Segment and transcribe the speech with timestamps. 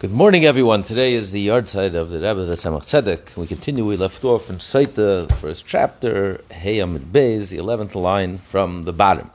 [0.00, 0.82] Good morning, everyone.
[0.82, 3.36] Today is the yahrzeit of the Rebbe, the Tzemach Tzedek.
[3.36, 3.86] We continue.
[3.86, 8.92] We left off in Saita, the first chapter, Heyam Beis, the eleventh line from the
[8.92, 9.30] bottom.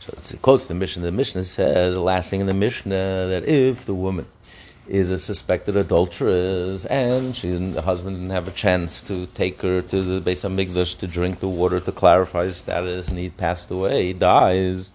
[0.00, 1.04] So it quotes the Mishnah.
[1.04, 4.26] The Mishnah says, the last thing in the Mishnah, that if the woman
[4.88, 9.82] is a suspected adulteress and she the husband didn't have a chance to take her
[9.82, 13.70] to the Beis Hamikdash to drink the water to clarify his status, and he passed
[13.70, 14.90] away, he dies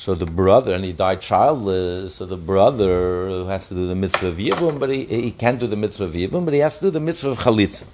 [0.00, 3.94] so the brother, and he died childless, so the brother who has to do the
[3.94, 6.78] mitzvah of Yibum, but he, he can't do the mitzvah of Yibum, but he has
[6.78, 7.84] to do the mitzvah of Chalitza.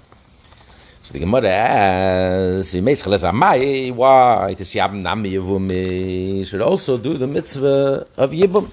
[1.01, 4.55] So the Gemara asks, he makes Chalitza, Amai, why?
[4.57, 8.71] To see Nami Yibum, should also do the mitzvah of Yibum.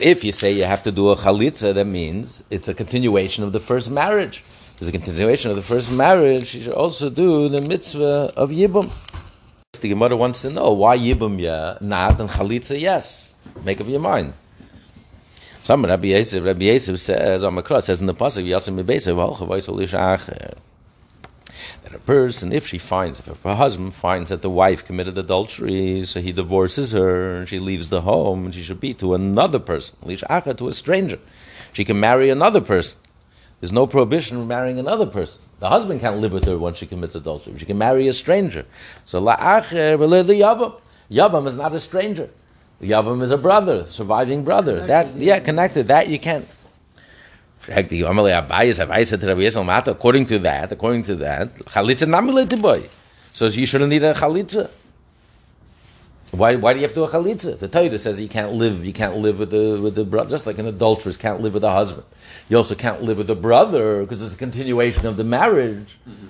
[0.00, 3.52] If you say you have to do a Chalitza, that means it's a continuation of
[3.52, 4.42] the first marriage.
[4.80, 8.90] It's a continuation of the first marriage, you should also do the mitzvah of Yibum.
[9.78, 13.34] The Gemara wants to know why Yibum yeah, not and Chalitza yes.
[13.64, 14.32] Make up your mind.
[15.64, 18.76] Some Rabbi Yosef, Rabbi says on Makra says in the pasuk Yasim
[21.82, 26.04] that a person, if she finds, if her husband finds that the wife committed adultery,
[26.04, 29.58] so he divorces her and she leaves the home and she should be to another
[29.58, 31.18] person, to a stranger.
[31.72, 32.98] She can marry another person.
[33.60, 35.42] There's no prohibition of marrying another person.
[35.58, 37.58] The husband can't live with her once she commits adultery.
[37.58, 38.66] She can marry a stranger.
[39.04, 40.80] So la'acher yavam.
[41.10, 42.28] Yavam is not a stranger.
[42.82, 44.86] Yavam is a brother, surviving brother.
[44.86, 45.88] That yeah, connected.
[45.88, 46.46] That you can't.
[47.68, 47.88] According
[50.26, 52.82] to that, according to that, chalitza boy.
[53.32, 54.70] So you shouldn't need a chalitza.
[56.32, 57.58] Why, why do you have to do a chalitza?
[57.58, 60.46] The Torah says you can't live, you can't live with the with the brother, just
[60.46, 62.04] like an adulteress can't live with a husband.
[62.48, 65.96] You also can't live with a brother because it's a continuation of the marriage.
[66.08, 66.26] Mm-hmm.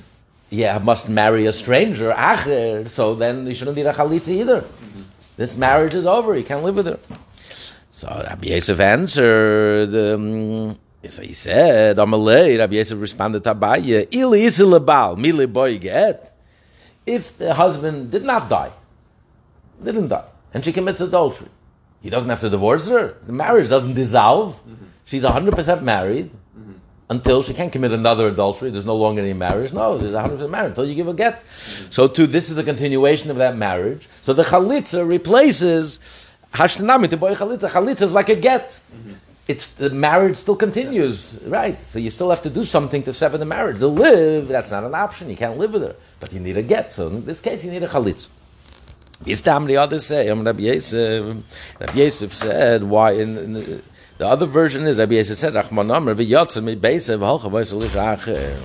[0.50, 2.88] Yeah, must marry a stranger, acher.
[2.88, 4.60] So then you shouldn't need a chalitza either.
[4.60, 5.02] Mm-hmm.
[5.36, 6.36] This marriage is over.
[6.36, 6.98] You can't live with her.
[7.90, 9.94] So Rabbi Yosef answered.
[9.94, 16.36] Um, so he said, Amalei, Rabbi Yosef responded to Abaye, Ili isilabal, mili boy get.
[17.06, 18.72] If the husband did not die,
[19.82, 21.48] didn't die, and she commits adultery.
[22.02, 23.14] He doesn't have to divorce her.
[23.22, 24.54] The marriage doesn't dissolve.
[24.54, 24.84] Mm-hmm.
[25.06, 26.72] She's 100% married mm-hmm.
[27.10, 28.70] until she can't commit another adultery.
[28.70, 29.72] There's no longer any marriage.
[29.72, 31.44] No, she's 100% married until you give a get.
[31.44, 31.90] Mm-hmm.
[31.90, 34.08] So, to this is a continuation of that marriage.
[34.22, 35.98] So, the chalitza replaces
[36.52, 37.68] hashtanami the boy chalitza.
[37.68, 38.80] Chalitza is like a get.
[39.48, 41.80] It's the marriage still continues, right?
[41.80, 43.78] So you still have to do something to sever the marriage.
[43.78, 45.30] To live, that's not an option.
[45.30, 46.90] You can't live with her, but you need a get.
[46.90, 48.28] So in this case, you need a chalitza.
[49.24, 50.28] Is the the other say?
[50.28, 51.44] Um, Rabbi Yosef,
[51.80, 53.82] Rabbi Yosef said why in, in the,
[54.18, 58.60] the, other version is Rabbi Yosef said Rachmanam Rabbi Yotzim mi Beisev halcha v'yisolish acher.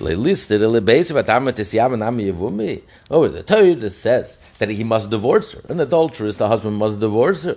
[0.00, 2.82] Listed a Beisev atamet isyam and ami yevumi.
[3.10, 5.62] Oh, the Torah says that he must divorce her.
[5.68, 7.56] An adulteress, the husband must divorce her.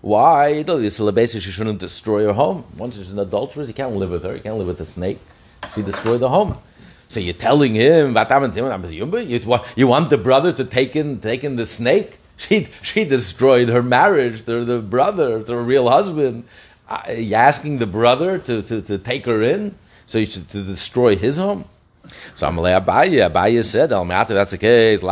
[0.00, 0.62] Why?
[0.62, 2.64] She shouldn't destroy her home.
[2.76, 4.34] Once she's an adulteress, he can't live with her.
[4.34, 5.18] He can't live with the snake.
[5.74, 6.58] She destroyed the home.
[7.08, 12.18] So you're telling him, you, want the brother to take in, take in the snake?
[12.38, 16.44] She, she destroyed her marriage to the brother, to her real husband.
[16.86, 19.74] Uh, you're asking the brother to, to, to take her in?
[20.04, 21.64] So you should to destroy his home?
[22.34, 25.02] So Amalei Abaye, Abaye said, that's the case,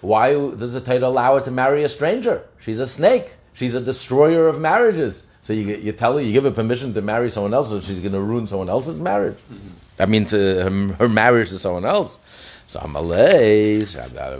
[0.00, 2.42] why does the Torah allow her to marry a stranger?
[2.60, 3.36] She's a snake.
[3.52, 5.26] She's a destroyer of marriages.
[5.48, 8.00] So you, you tell her, you give her permission to marry someone else, so she's
[8.00, 9.38] going to ruin someone else's marriage.
[9.50, 9.68] Mm-hmm.
[9.96, 12.18] That means uh, her, her, marriage to someone else.
[12.66, 13.80] So Amalei,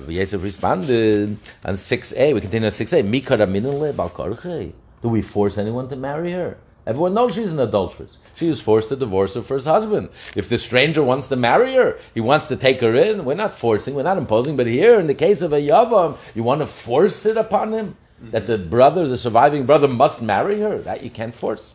[0.06, 6.58] Yosef responded on 6a, we continue on 6a, Do we force anyone to marry her?
[6.86, 8.18] Everyone knows she's an adulteress.
[8.34, 10.10] She is forced to divorce her first husband.
[10.36, 13.24] If the stranger wants to marry her, he wants to take her in.
[13.24, 14.58] We're not forcing, we're not imposing.
[14.58, 17.96] But here, in the case of a yavam, you want to force it upon him
[18.20, 20.78] that the brother, the surviving brother, must marry her.
[20.78, 21.72] That you can't force.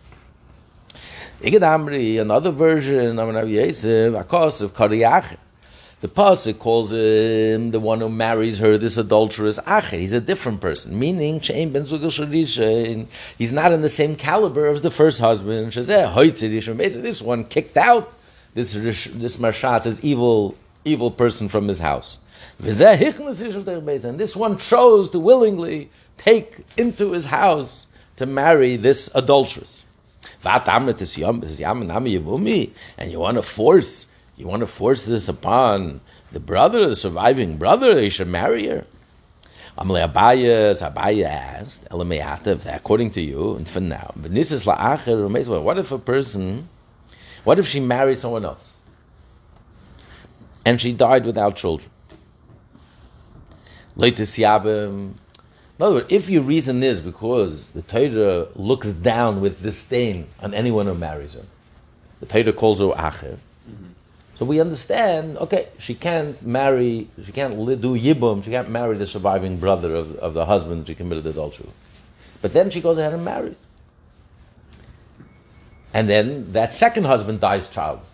[1.41, 5.37] Another version of Rabbi Yosef, Akos of Kariyach.
[6.01, 9.99] The pasuk calls him the one who marries her, this adulterous acher.
[9.99, 11.53] He's a different person, meaning he's
[13.53, 15.71] not in the same caliber as the first husband.
[15.71, 18.13] This one kicked out
[18.53, 22.17] this this marshat, this evil evil person from his house.
[22.59, 29.83] And this one chose to willingly take into his house to marry this adulteress.
[30.45, 30.71] And
[33.11, 34.07] you want to force,
[34.37, 36.01] you want to force this upon
[36.31, 38.85] the brother, the surviving brother, he should marry her.
[39.77, 41.87] Amalei Abayas, Abaya asked,
[42.67, 46.69] according to you, and for now, what if a person,
[47.43, 48.77] what if she married someone else?
[50.65, 51.89] And she died without children.
[53.97, 55.15] In um,
[55.79, 60.53] In other words, if your reason is because the Torah looks down with disdain on
[60.53, 61.45] anyone who marries her,
[62.19, 63.37] the Torah calls her acher.
[63.69, 63.85] Mm-hmm.
[64.35, 69.07] So we understand, okay, she can't marry, she can't do yibum, she can't marry the
[69.07, 71.69] surviving brother of, of the husband she committed adultery.
[72.41, 73.57] But then she goes ahead and marries.
[75.93, 78.07] And then that second husband dies childless.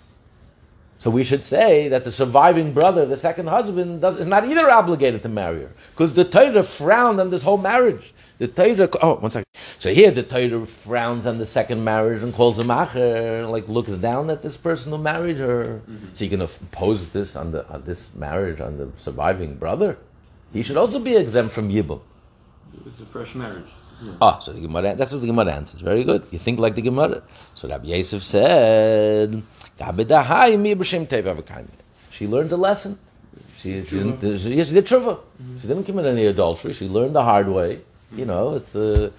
[0.99, 4.69] So we should say that the surviving brother, the second husband, does, is not either
[4.69, 5.71] obligated to marry her.
[5.91, 8.13] Because the Torah frowned on this whole marriage.
[8.37, 9.45] The Torah, oh, one second.
[9.79, 13.91] So here the Torah frowns on the second marriage and calls him acher, like looks
[13.93, 15.81] down at this person who married her.
[16.13, 19.97] So you can impose this on, the, on this marriage on the surviving brother?
[20.51, 22.01] He should also be exempt from Yibum.
[22.85, 23.67] It's a fresh marriage.
[24.21, 25.81] Ah, so the Gemara, that's what the Gemara answers.
[25.81, 26.23] Very good.
[26.31, 27.21] You think like the Gemara.
[27.55, 29.43] So Rabbi Yosef said,
[32.11, 32.99] she learned a lesson.
[33.57, 35.19] She, she, didn't, she, she did tshuva.
[35.61, 36.73] She didn't commit any adultery.
[36.73, 37.79] She learned the hard way.
[38.15, 39.11] You know, it's uh,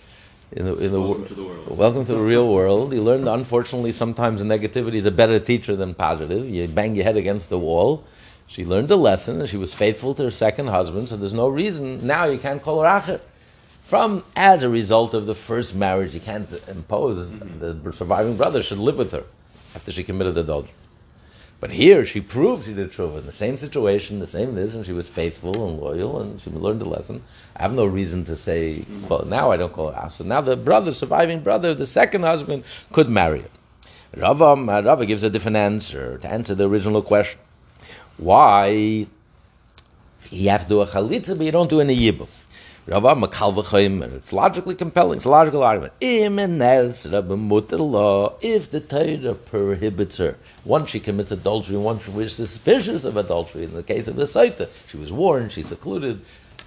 [0.53, 1.79] in the in the, Welcome wor- to the world.
[1.79, 2.93] welcome to the real world.
[2.93, 6.49] You learn, unfortunately, sometimes negativity is a better teacher than positive.
[6.49, 8.05] You bang your head against the wall.
[8.47, 11.09] She learned a lesson, and she was faithful to her second husband.
[11.09, 13.21] So there's no reason now you can't call her acher.
[13.83, 18.79] From as a result of the first marriage, you can't impose the surviving brother should
[18.79, 19.25] live with her
[19.75, 20.73] after she committed adultery.
[21.61, 24.87] But here she proved she did tshuva in the same situation, the same this, and
[24.87, 27.23] she was faithful and loyal, and she learned the lesson.
[27.55, 30.25] I have no reason to say, well, now I don't call her asa.
[30.25, 33.49] Now the brother, surviving brother, the second husband, could marry her.
[34.17, 37.41] Rava, Rava gives a different answer to answer the original question.
[38.17, 39.07] Why
[40.31, 42.29] you have to do a chalitza, but you don't do any yibum?
[42.91, 45.19] Rava makal v'choyim, and it's logically compelling.
[45.19, 45.93] It's a logical argument.
[46.01, 52.11] Im enes Rabbi mutar if the Torah prohibits her, once she commits adultery, once she
[52.11, 53.63] was suspicious of adultery.
[53.63, 56.23] In the case of the Saita, she was warned, she's secluded,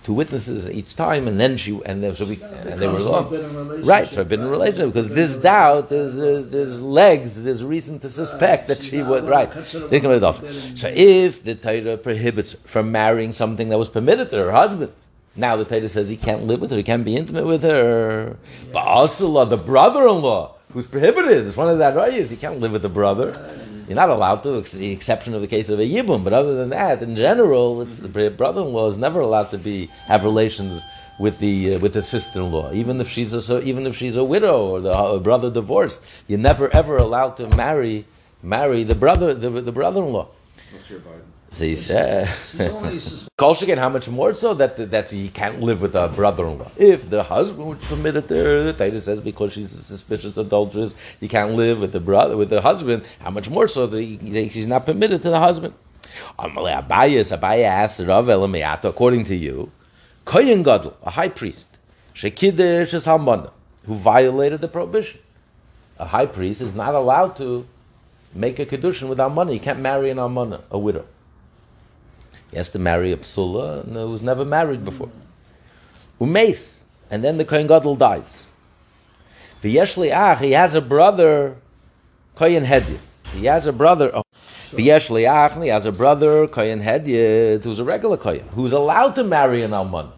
[0.05, 3.83] two witnesses each time, and then she and then so we and they were long.
[3.83, 8.77] Right, forbidden relationship because there's doubt, there's, there's, there's legs, there's reason to suspect that
[8.77, 9.51] she's she was right.
[9.89, 10.53] They committed adultery.
[10.53, 14.93] So if the Torah prohibits from marrying something that was permitted to her husband,
[15.35, 18.37] now the Torah says he can't live with her, he can't be intimate with her.
[18.71, 22.81] But also the brother-in-law, who's prohibited, it's one of that rayas, he can't live with
[22.81, 23.31] the brother.
[23.87, 26.23] You're not allowed to, the exception of the case of a yibum.
[26.23, 30.23] But other than that, in general, it's the brother-in-law is never allowed to be have
[30.23, 30.81] relations
[31.19, 34.65] with the uh, with the sister-in-law, even if she's a even if she's a widow
[34.67, 36.03] or the uh, brother divorced.
[36.27, 38.05] You're never ever allowed to marry
[38.41, 40.27] marry the brother the, the brother-in-law.
[40.71, 41.01] What's your?
[41.53, 42.27] So he said.
[42.51, 45.93] She's only sus- Kol Sheken, how much more so that that he can't live with
[45.95, 46.71] a brother-in-law?
[46.77, 50.95] If the husband would permit it there, the Torah says because she's a suspicious adulteress,
[51.19, 53.03] he can't live with the brother with the husband.
[53.19, 55.75] How much more so that he, that she's not permitted to the husband?
[56.39, 58.27] Um, Abaya asked Rav
[58.85, 59.71] according to you,
[60.25, 61.67] Kohen Gadol, a high priest,
[62.15, 63.51] Shekidesh almana,
[63.85, 65.19] who violated the prohibition.
[65.99, 67.67] A high priest is not allowed to
[68.33, 69.53] make a kedushin without money.
[69.53, 71.05] He can't marry an almana, a widow.
[72.53, 75.09] He has to marry a psula who's never married before.
[76.21, 78.43] Umeis, and then the Kohen Gadol dies.
[79.63, 81.55] V'yesh li'ach, he has a brother,
[82.35, 82.99] Kohen Hedyot.
[83.33, 84.21] He has a brother, oh,
[84.69, 89.23] V'yesh li'ach, he has a brother, Kohen Hedyot, who's a regular Kohen, who's allowed to
[89.23, 90.11] marry an almana.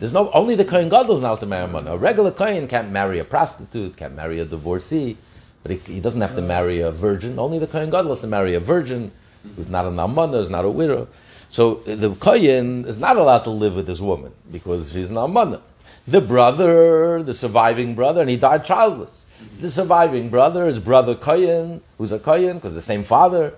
[0.00, 1.92] There's no, only the Kohen Gadol is allowed to marry a almana.
[1.92, 5.16] A regular Kohen can't marry a prostitute, can't marry a divorcee,
[5.62, 7.38] but he, he doesn't have to marry a virgin.
[7.38, 9.12] Only the Kohen Gadol has to marry a virgin
[9.56, 11.08] who's not an almana, who's not a widow.
[11.52, 15.60] So the Kohen is not allowed to live with this woman because she's an almana.
[16.08, 19.26] The brother, the surviving brother, and he died childless.
[19.60, 23.54] The surviving brother is brother Kohen, who's a Kohen because the same father,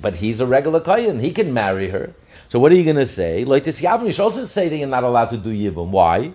[0.00, 1.18] but he's a regular Kohen.
[1.18, 2.14] He can marry her.
[2.48, 3.44] So what are you going to say?
[3.44, 5.88] Like this Yavim, you should also say that you're not allowed to do Yibum.
[5.88, 6.32] Why?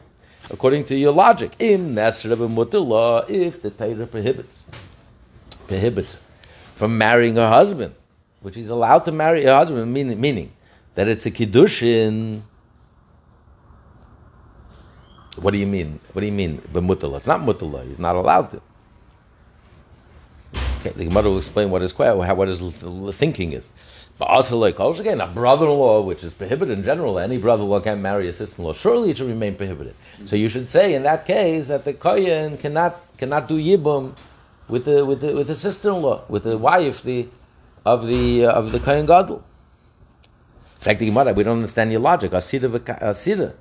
[0.51, 4.63] According to your logic, im if the Torah prohibits
[5.67, 6.17] prohibits
[6.75, 7.93] from marrying her husband,
[8.41, 10.51] which he's allowed to marry her husband, meaning, meaning
[10.95, 12.41] that it's a kiddushin.
[15.41, 15.99] What do you mean?
[16.13, 17.17] What do you mean b'mutala?
[17.17, 17.87] It's not mutala.
[17.87, 18.61] He's not allowed to.
[20.79, 22.59] Okay, the Gemara will explain what his what his
[23.15, 23.67] thinking is.
[24.17, 28.01] But also, like also again, a brother-in-law, which is prohibited in general, any brother-in-law can't
[28.01, 28.73] marry a sister-in-law.
[28.73, 29.95] Surely it should remain prohibited.
[30.25, 34.15] So you should say in that case that the kohen cannot cannot do yibum
[34.67, 37.27] with the with the with the sister-in-law, with the wife the
[37.93, 39.37] of the uh, of the kohen gadol.
[39.37, 42.31] In fact, the Gemara, we don't understand your logic.
[42.31, 43.53] Asida asida.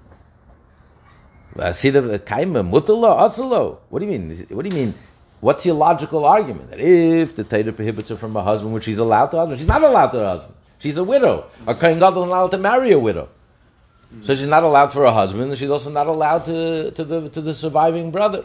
[1.56, 3.78] Asida kaima mutala asalo.
[3.88, 4.46] What do you mean?
[4.50, 4.94] What do you mean?
[5.40, 6.70] What's your logical argument?
[6.70, 9.60] That if the Torah prohibits her from her husband, which she's allowed to her husband,
[9.60, 10.54] she's not allowed to her husband.
[10.78, 11.46] She's a widow.
[11.66, 13.28] A kohen gadol is allowed to marry a widow.
[14.22, 17.28] So she's not allowed for her husband, and she's also not allowed to, to, the,
[17.28, 18.44] to the surviving brother.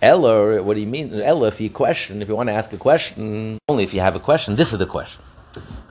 [0.00, 1.12] Ella, what do you mean?
[1.20, 4.14] Ella, if you question, if you want to ask a question, only if you have
[4.14, 5.20] a question, this is the question.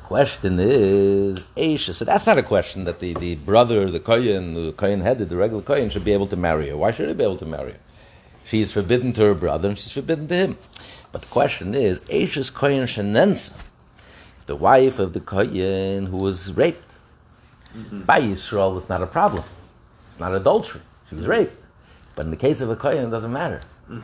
[0.03, 1.93] Question is, Aisha.
[1.93, 5.35] So that's not a question that the, the brother, the Kohen, the Kohen Hedyot, the
[5.35, 6.77] regular Kohen, should be able to marry her.
[6.77, 7.79] Why should he be able to marry her?
[8.47, 10.57] She's forbidden to her brother, and she's forbidden to him.
[11.11, 13.51] But the question is, Aisha's Kohen Shenensa,
[14.45, 16.93] the wife of the Kohen who was raped,
[17.91, 19.43] by Yisrael, it's not a problem.
[20.07, 20.81] It's not adultery.
[21.09, 21.61] She was raped.
[22.15, 23.59] But in the case of a Kohen, it doesn't matter.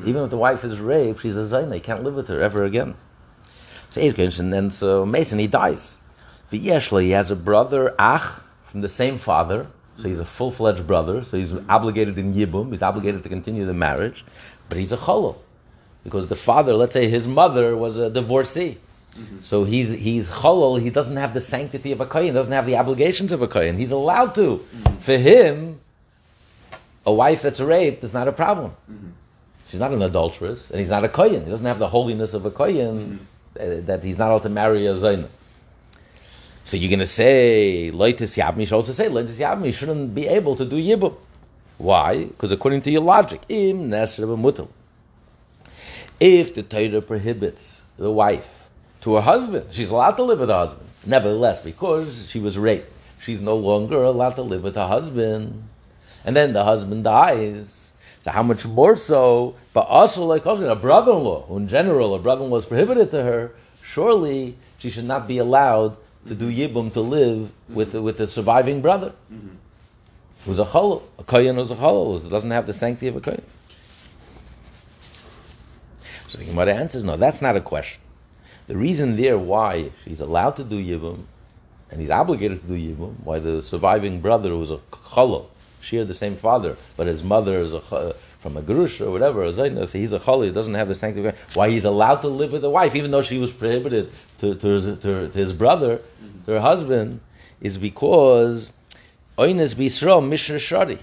[0.06, 1.76] Even if the wife is raped, she's a Zaina.
[1.76, 2.96] You can't live with her ever again.
[3.90, 5.98] So and then so Mason, he dies.
[6.52, 9.68] V'yeshla, he has a brother, Ach, from the same father.
[9.98, 11.24] So he's a full-fledged brother.
[11.24, 12.72] So he's obligated in Yibum.
[12.72, 14.26] He's obligated to continue the marriage.
[14.68, 15.38] But he's a Cholol.
[16.04, 18.78] Because the father, let's say his mother was a divorcee.
[19.12, 19.42] Mm-hmm.
[19.42, 20.82] So he's he's cholol.
[20.82, 22.34] He doesn't have the sanctity of a kohen.
[22.34, 23.78] Doesn't have the obligations of a kohen.
[23.78, 24.58] He's allowed to.
[24.58, 24.98] Mm-hmm.
[24.98, 25.80] For him,
[27.06, 28.72] a wife that's raped is not a problem.
[28.92, 29.10] Mm-hmm.
[29.74, 31.46] She's not an adulteress, and he's not a kohen.
[31.46, 33.26] He doesn't have the holiness of a kohen
[33.60, 35.28] uh, that he's not allowed to marry a zayna.
[36.64, 38.68] So you're going to say loitis yabmi.
[38.68, 41.16] Should also say loitis yabmi shouldn't be able to do yibum.
[41.80, 42.26] Why?
[42.26, 44.68] Because according to your logic, im mutal.
[46.20, 48.48] If the Torah prohibits the wife
[49.02, 49.66] to her husband.
[49.72, 50.88] She's allowed to live with her husband.
[51.04, 55.64] Nevertheless, because she was raped, she's no longer allowed to live with her husband.
[56.24, 57.83] And then the husband dies.
[58.24, 59.56] So how much more so?
[59.74, 63.52] But also like a brother-in-law, who in general a brother-in-law is prohibited to her,
[63.84, 68.82] surely she should not be allowed to do yibum to live with with the surviving
[68.82, 69.56] brother, mm-hmm.
[70.46, 73.22] who's a cholol, a kohen who's a cholol, who doesn't have the sanctity of a
[73.22, 73.44] kohen.
[76.34, 78.02] So the Gemara answers, no, that's not a question.
[78.68, 81.26] The reason there why she's allowed to do Yibum,
[81.92, 84.80] and he's obligated to do Yibum, why the surviving brother who was a
[85.14, 85.50] Cholo,
[85.84, 89.52] shared the same father, but his mother is a, uh, from a Gerush or whatever,
[89.54, 92.64] so he's a Cholo, he doesn't have the sanctity, why he's allowed to live with
[92.64, 96.02] a wife, even though she was prohibited to, to, his, to, to his brother,
[96.46, 97.20] to her husband,
[97.62, 98.72] is because
[99.38, 101.00] Oines Bisro Mishra Shari.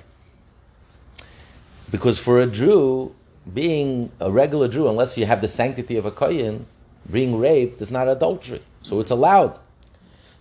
[1.91, 3.15] Because for a Jew,
[3.53, 6.67] being a regular Jew, unless you have the sanctity of a Kohen,
[7.11, 9.59] being raped is not adultery, so it's allowed.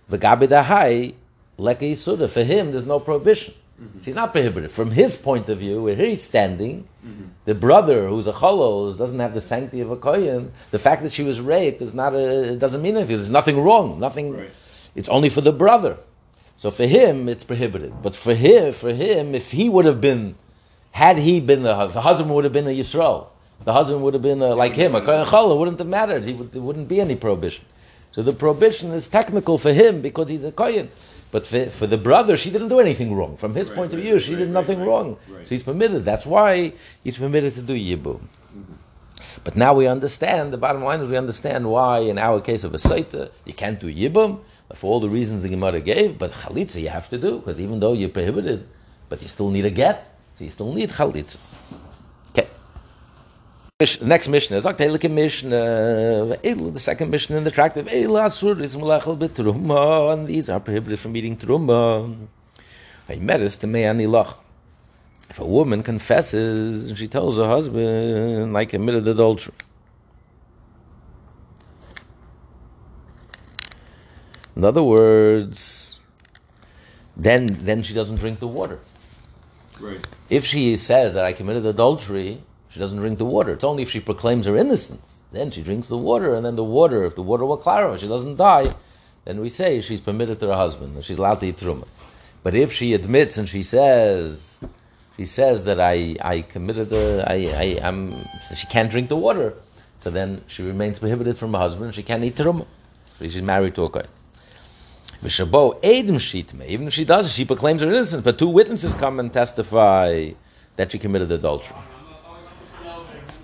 [0.08, 1.14] The gabidahai
[1.60, 2.28] leka yisuda.
[2.28, 3.54] For him, there's no prohibition.
[3.80, 4.02] Mm-hmm.
[4.02, 4.70] She's not prohibited.
[4.70, 7.24] From his point of view, where he's standing, mm-hmm.
[7.44, 10.52] the brother who's a cholos doesn't have the sanctity of a kohen.
[10.70, 13.16] The fact that she was raped is not a, it doesn't mean anything.
[13.16, 13.98] There's nothing wrong.
[13.98, 14.36] Nothing.
[14.36, 14.50] Right.
[14.94, 15.96] It's only for the brother.
[16.58, 18.02] So for him, it's prohibited.
[18.02, 20.34] But for him, for him, if he would have been,
[20.92, 23.28] had he been the, the husband would have been a Yisrael
[23.64, 26.24] the husband would have been uh, like him, a kohen challah, wouldn't have mattered.
[26.24, 27.64] He would, there wouldn't be any prohibition.
[28.10, 30.90] So the prohibition is technical for him because he's a kohen.
[31.32, 33.36] But for, for the brother, she didn't do anything wrong.
[33.36, 35.16] From his right, point of view, she right, did nothing wrong.
[35.44, 36.04] So he's permitted.
[36.04, 36.72] That's why
[37.04, 38.18] he's permitted to do yibum.
[38.18, 38.74] Mm-hmm.
[39.44, 42.74] But now we understand, the bottom line is we understand why, in our case of
[42.74, 44.40] a Saita, you can't do Yibum,
[44.74, 47.80] for all the reasons the Gemara gave, but Chalitza you have to do, because even
[47.80, 48.66] though you're prohibited,
[49.08, 50.06] but you still need a get,
[50.36, 51.38] so you still need Chalitza.
[53.80, 54.90] Next Mishnah is okay.
[54.90, 56.36] Look at Mishnah.
[56.42, 62.14] The second Mishnah in the tract of Betruma, and these are prohibited from eating truma.
[63.08, 64.34] I met us to me anilach.
[65.30, 69.54] If a woman confesses and she tells her husband, "I committed adultery,"
[74.54, 76.00] in other words,
[77.16, 78.78] then then she doesn't drink the water.
[79.80, 80.06] Right.
[80.28, 83.52] If she says that I committed adultery she doesn't drink the water.
[83.52, 85.20] It's only if she proclaims her innocence.
[85.32, 88.08] Then she drinks the water, and then the water, if the water will clarify, she
[88.08, 88.72] doesn't die,
[89.24, 91.86] then we say she's permitted to her husband, and she's allowed to eat truma.
[92.42, 94.60] But if she admits and she says,
[95.16, 98.24] she says that I, I committed the, I, I, am,
[98.54, 99.54] she can't drink the water,
[100.00, 102.66] so then she remains prohibited from her husband, she can't eat truma.
[103.18, 104.06] So she's married to a kohen.
[105.22, 110.30] Even if she does, she proclaims her innocence, but two witnesses come and testify
[110.76, 111.76] that she committed adultery.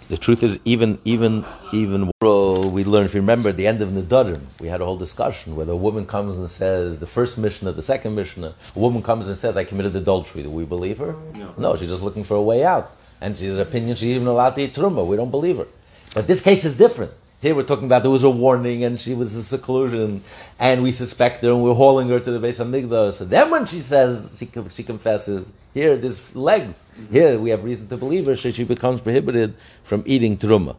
[0.08, 3.06] The truth is, even even even world we learn.
[3.06, 5.76] If you remember, at the end of Nedarim, we had a whole discussion whether a
[5.76, 9.56] woman comes and says the first Mishnah, the second Mishnah, a woman comes and says,
[9.56, 11.16] "I committed adultery." Do we believe her?
[11.34, 11.54] No.
[11.58, 14.62] No, she's just looking for a way out, and she's opinion she's even allowed to
[14.62, 15.04] eat truma.
[15.04, 15.66] We don't believe her.
[16.14, 17.10] But this case is different.
[17.46, 20.24] Here we're talking about there was a warning and she was in seclusion
[20.58, 23.12] and we suspect her and we're hauling her to the Beis Hamikdash.
[23.12, 26.82] So then when she says, she, she confesses, here there's legs.
[27.12, 30.74] Here we have reason to believe her so she becomes prohibited from eating truma.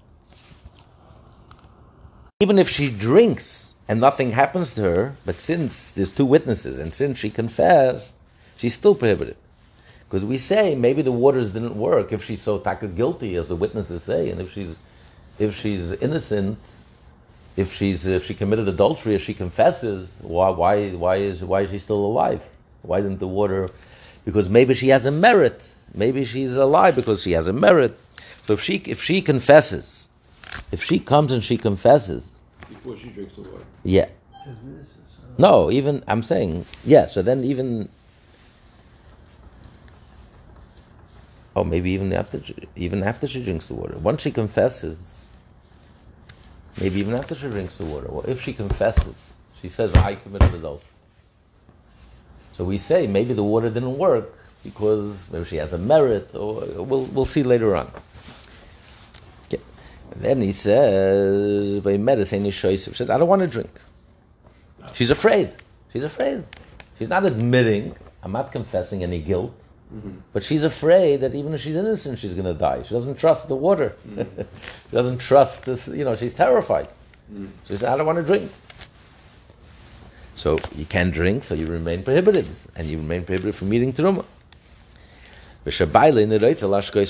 [2.42, 6.94] Even if she drinks and nothing happens to her, but since there's two witnesses and
[6.94, 8.14] since she confessed,
[8.58, 9.38] she's still prohibited.
[10.00, 13.56] Because we say maybe the waters didn't work if she's so taka guilty, as the
[13.56, 14.76] witnesses say, and if she's
[15.40, 16.58] if she's innocent,
[17.56, 21.72] if she's if she committed adultery, if she confesses, why why why is why is
[21.72, 22.44] she still alive?
[22.84, 23.70] Why didn't the water?
[24.26, 25.74] Because maybe she has a merit.
[25.94, 27.98] Maybe she's alive because she has a merit.
[28.44, 30.10] So if she if she confesses,
[30.72, 32.32] if she comes and she confesses,
[32.70, 33.64] Before she drinks the water.
[33.84, 34.10] yeah.
[35.38, 37.08] No, even I'm saying yeah.
[37.08, 37.90] So then even
[41.56, 42.42] oh maybe even after
[42.76, 45.27] even after she drinks the water, once she confesses,
[46.80, 50.54] maybe even after she drinks the water, well, if she confesses, she says I committed
[50.54, 50.88] adultery.
[52.54, 56.66] So we say maybe the water didn't work because maybe she has a merit, or
[56.84, 57.92] we'll we'll see later on.
[59.46, 59.62] Okay.
[60.16, 63.70] Then he says, "By medicine, he says, I don't want to drink."
[64.94, 65.54] She's afraid.
[65.94, 66.44] She's afraid.
[66.98, 67.96] She's not admitting.
[68.24, 69.54] I'm not confessing any guilt.
[69.94, 70.12] Mm-hmm.
[70.34, 72.84] But she's afraid that even if she's innocent, she's going to die.
[72.84, 73.96] She doesn't trust the water.
[74.08, 74.42] Mm-hmm.
[74.90, 75.88] she doesn't trust this.
[75.88, 76.88] You know, she's terrified.
[77.32, 77.48] Mm-hmm.
[77.64, 78.52] She says, I don't want to drink.
[80.36, 82.46] So you can't drink, so you remain prohibited.
[82.76, 84.26] And you remain prohibited from eating truma.
[85.70, 85.86] So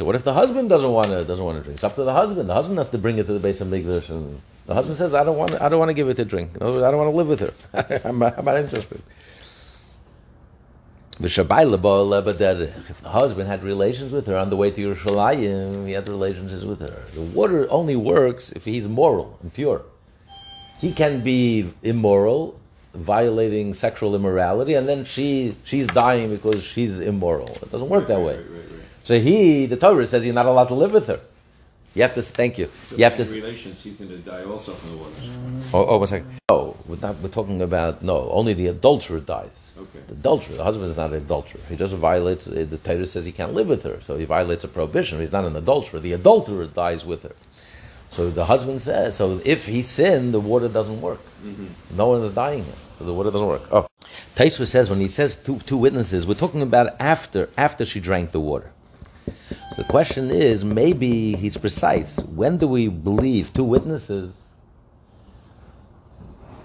[0.06, 1.76] what if the husband doesn't want to doesn't want to drink?
[1.76, 2.50] It's up to the husband.
[2.50, 5.24] The husband has to bring it to the Beis Hamikdash, and the husband says, "I
[5.24, 5.62] don't want.
[5.62, 6.56] I don't want to give it to drink.
[6.56, 7.54] In other words, I don't want to live with her.
[8.10, 9.02] I'm, not, I'm not interested."
[11.20, 16.64] If the husband had relations with her on the way to Yerushalayim, he had relations
[16.64, 17.04] with her.
[17.16, 19.82] The water only works if he's moral and pure.
[20.80, 22.60] He can be immoral,
[22.94, 27.50] violating sexual immorality, and then she she's dying because she's immoral.
[27.64, 28.38] It doesn't work that way.
[28.38, 28.86] Right, right, right.
[29.04, 31.20] So he, the Torah says, you're not allowed to live with her.
[31.96, 32.22] You have to.
[32.22, 32.70] Thank you.
[32.90, 33.24] So You have to.
[33.24, 35.74] relations, he's going to die also from the water.
[35.74, 36.28] Oh, oh, one second.
[36.48, 37.16] No, we're not.
[37.22, 38.30] We're talking about no.
[38.30, 39.67] Only the adulterer dies.
[39.80, 40.00] Okay.
[40.08, 40.56] The adulterer.
[40.56, 41.62] The husband is not an adulterer.
[41.70, 42.46] He just violates.
[42.46, 45.20] The Torah says he can't live with her, so he violates a prohibition.
[45.20, 46.00] He's not an adulterer.
[46.00, 47.36] The adulterer dies with her.
[48.10, 49.16] So the husband says.
[49.16, 51.20] So if he sinned, the water doesn't work.
[51.44, 51.98] Mm-hmm.
[51.98, 52.64] No one is dying.
[52.64, 53.62] here, So the water doesn't work.
[53.72, 53.88] Oh,
[54.36, 58.32] Taisva says when he says two two witnesses, we're talking about after after she drank
[58.32, 58.72] the water.
[59.28, 62.20] So the question is, maybe he's precise.
[62.20, 64.42] When do we believe two witnesses,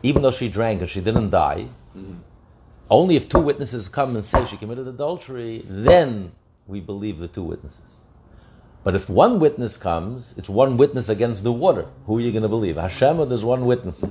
[0.02, 1.68] even though she drank and she didn't die?
[1.96, 2.14] Mm-hmm.
[2.92, 6.30] Only if two witnesses come and say she committed adultery, then
[6.66, 7.80] we believe the two witnesses.
[8.84, 11.86] But if one witness comes, it's one witness against the water.
[12.04, 12.76] Who are you going to believe?
[12.76, 14.04] Hashem or there's one witness?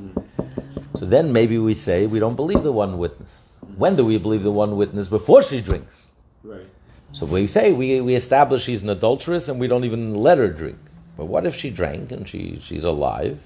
[0.96, 3.56] So then maybe we say we don't believe the one witness.
[3.78, 5.10] When do we believe the one witness?
[5.10, 6.10] Before she drinks.
[6.44, 6.66] Right.
[7.12, 10.50] So we say we, we establish she's an adulteress and we don't even let her
[10.50, 10.80] drink.
[11.18, 13.44] But what if she drank and she, she's alive?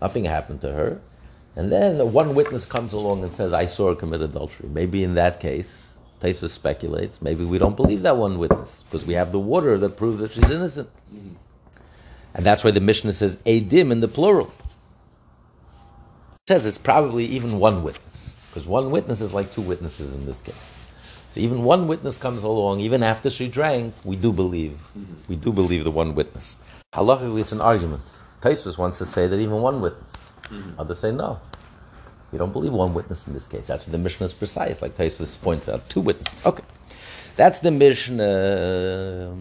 [0.00, 1.02] Nothing happened to her.
[1.56, 4.68] And then the one witness comes along and says, I saw her commit adultery.
[4.68, 9.14] Maybe in that case, Taisa speculates, maybe we don't believe that one witness because we
[9.14, 10.88] have the water that proves that she's innocent.
[11.12, 11.34] Mm-hmm.
[12.34, 14.52] And that's why the Mishnah says Adim in the plural.
[16.32, 20.24] It says it's probably even one witness because one witness is like two witnesses in
[20.24, 20.90] this case.
[21.32, 24.78] So even one witness comes along, even after she drank, we do believe.
[24.96, 25.14] Mm-hmm.
[25.28, 26.56] We do believe the one witness.
[26.94, 28.02] Halachically, it's an argument.
[28.40, 30.21] Taisvus wants to say that even one witness.
[30.52, 30.80] Mm-hmm.
[30.80, 31.40] Others say no.
[32.30, 33.66] We don't believe one witness in this case.
[33.66, 35.88] That's the Mishnah is precise, like Taisvus points out.
[35.88, 36.46] Two witnesses.
[36.46, 36.62] Okay.
[37.36, 39.36] That's the Mishnah.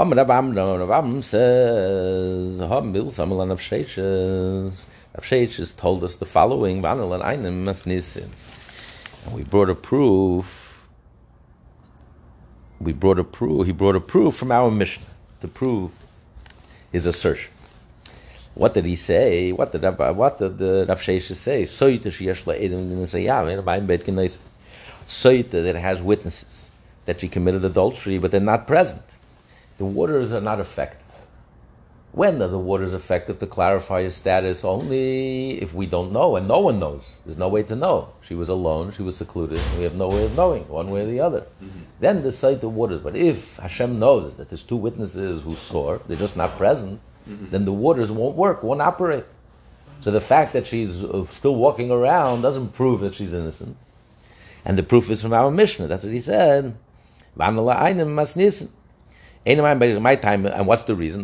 [0.00, 2.92] Am Rav says, Rav
[5.76, 6.84] told us the following.
[9.24, 10.88] And we brought a proof.
[12.80, 13.66] We brought a proof.
[13.66, 15.06] He brought a proof from our Mishnah
[15.40, 15.90] to prove
[16.92, 17.52] his assertion.
[18.58, 19.52] What did he say?
[19.52, 21.62] What did what did the Rav Sheshes say?
[21.62, 24.38] Soita sheyesh la'edim l'nisayam, in a Beit Knesset.
[25.06, 26.68] Soita that has witnesses
[27.04, 29.04] that she committed adultery, but they're not present.
[29.76, 31.06] The waters are not effective.
[32.10, 34.64] When are the waters effective to clarify his status?
[34.64, 37.22] Only if we don't know, and no one knows.
[37.24, 38.08] There's no way to know.
[38.22, 41.06] She was alone, she was secluded, we have no way of knowing, one way or
[41.06, 41.42] the other.
[41.62, 41.78] Mm-hmm.
[42.00, 43.02] Then decide the waters.
[43.02, 47.64] But if Hashem knows that there's two witnesses who saw, they're just not present, then
[47.64, 49.24] the waters won't work, won't operate.
[50.00, 53.76] So the fact that she's uh, still walking around doesn't prove that she's innocent.
[54.64, 55.86] And the proof is from our Mishnah.
[55.88, 56.76] That's what he said.
[57.36, 57.46] My
[60.16, 61.22] time, and what's the reason?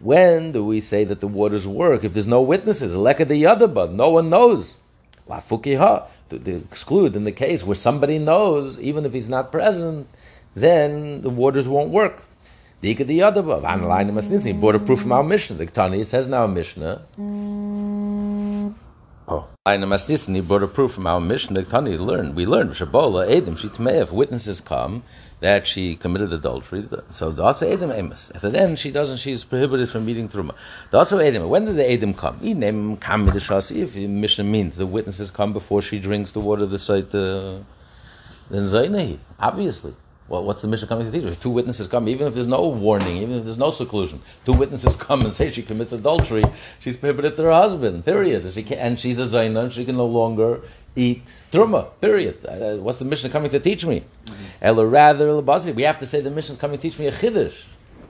[0.00, 2.94] When do we say that the waters work if there's no witnesses?
[2.96, 4.76] Leka the yadaba, no one knows.
[5.28, 10.08] To, to exclude in the case where somebody knows, even if he's not present,
[10.54, 12.22] then the waters won't work.
[12.82, 14.60] Dika the yadaba, vanalaina masnisin.
[14.60, 15.56] Brought a proof from our Mishnah.
[15.56, 17.02] The Tani, it says in our Mishnah.
[17.16, 18.74] Mm.
[19.30, 22.34] Oh, Eine Masnissen, he brought a proof from our Mishnah The Tani learned.
[22.34, 25.02] We learned, Shabola, Edom, she if witnesses come
[25.40, 26.88] that she committed adultery.
[27.10, 28.32] So the also Edom Amos.
[28.38, 30.54] So then she doesn't, she's prohibited from eating Truma.
[30.90, 32.38] The also Edom, when did the Edom come?
[32.42, 37.64] If Mishnah means the witnesses come before she drinks the water of the site, then
[38.50, 39.94] Zainahi, obviously.
[40.28, 41.24] Well, what's the Mishnah coming to teach?
[41.24, 44.52] If two witnesses come, even if there's no warning, even if there's no seclusion, two
[44.52, 46.44] witnesses come and say she commits adultery,
[46.80, 48.52] she's prohibited to her husband, period.
[48.52, 50.60] She can, and she's a Zaina, and she can no longer
[50.94, 52.44] eat truma, period.
[52.44, 54.04] Uh, what's the Mishnah coming to teach me?
[54.26, 54.80] Mm-hmm.
[54.80, 55.40] rather,
[55.72, 57.54] we have to say the Mishnah is coming to teach me a chiddush,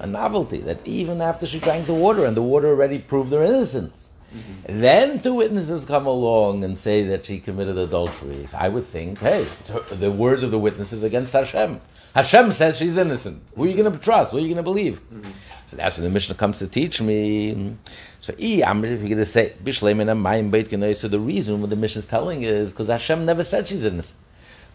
[0.01, 3.45] a novelty, that even after she drank the water, and the water already proved her
[3.45, 4.81] innocence, Mm-hmm.
[4.81, 8.47] Then two witnesses come along and say that she committed adultery.
[8.53, 9.47] I would think, hey,
[9.91, 11.81] the words of the witnesses against Hashem.
[12.19, 13.41] Hashem says she's innocent.
[13.55, 14.33] Who are you going to trust?
[14.33, 15.01] Who are you going to believe?
[15.09, 15.31] Mm-hmm.
[15.69, 17.77] So that's when the Mishnah comes to teach me.
[18.21, 18.35] So,
[18.67, 23.25] I'm going to say, so the reason what the Mishnah is telling is because Hashem
[23.25, 24.19] never said she's innocent.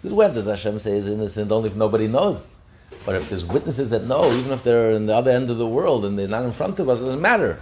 [0.02, 1.52] Because when does Hashem say is innocent?
[1.52, 2.50] Only if nobody knows.
[3.06, 5.68] But if there's witnesses that know, even if they're in the other end of the
[5.68, 7.60] world and they're not in front of us, it doesn't matter.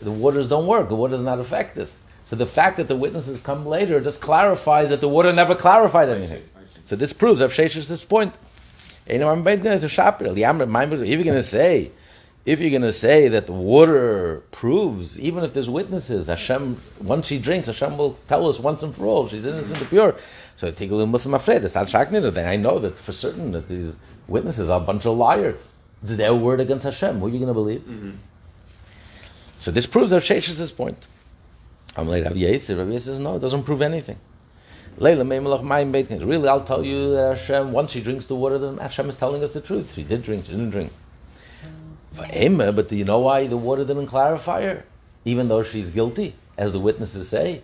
[0.00, 0.88] The waters don't work.
[0.88, 1.94] The water is not effective.
[2.24, 6.08] So the fact that the witnesses come later just clarifies that the water never clarified
[6.08, 6.42] anything.
[6.82, 8.34] So this proves Rav Shesh's point.
[9.08, 9.36] If you're
[11.24, 11.90] going to say,
[12.44, 17.38] if you're going to say that water proves, even if there's witnesses, Hashem, once she
[17.38, 20.14] drinks, Hashem will tell us once and for all she's innocent and pure.
[20.56, 21.64] So Tigalim Muslim afraid.
[21.64, 22.32] It's not shaknir.
[22.32, 23.94] Then I know that for certain that these
[24.26, 25.72] witnesses are a bunch of liars.
[26.02, 27.18] It's their word against Hashem.
[27.18, 27.80] Who are you going to believe?
[27.80, 28.12] Mm-hmm.
[29.58, 31.06] So this proves Rav Shesh's point.
[31.96, 32.78] I'm like Rav Yisrael.
[32.78, 34.18] Rav Yisrael says no, it doesn't prove anything.
[35.00, 39.44] Really, I'll tell you that Hashem, once she drinks the water, then Hashem is telling
[39.44, 39.94] us the truth.
[39.94, 40.92] She did drink, she didn't drink.
[42.16, 44.84] But do you know why the water didn't clarify her?
[45.24, 47.62] Even though she's guilty, as the witnesses say.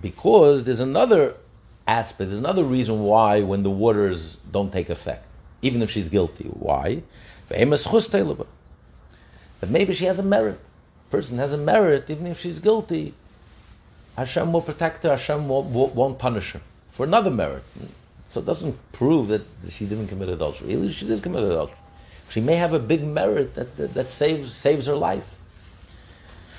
[0.00, 1.36] Because there's another
[1.86, 5.26] aspect, there's another reason why when the waters don't take effect,
[5.60, 6.44] even if she's guilty.
[6.44, 7.02] Why?
[7.48, 7.68] That
[9.68, 10.60] maybe she has a merit.
[11.10, 13.12] person has a merit, even if she's guilty,
[14.16, 17.64] Hashem will protect her, Hashem won't, won't punish her for another merit.
[18.28, 20.68] So it doesn't prove that she didn't commit adultery.
[20.68, 21.76] Really, she did commit adultery.
[22.30, 25.38] She may have a big merit that, that, that, saves, saves her life.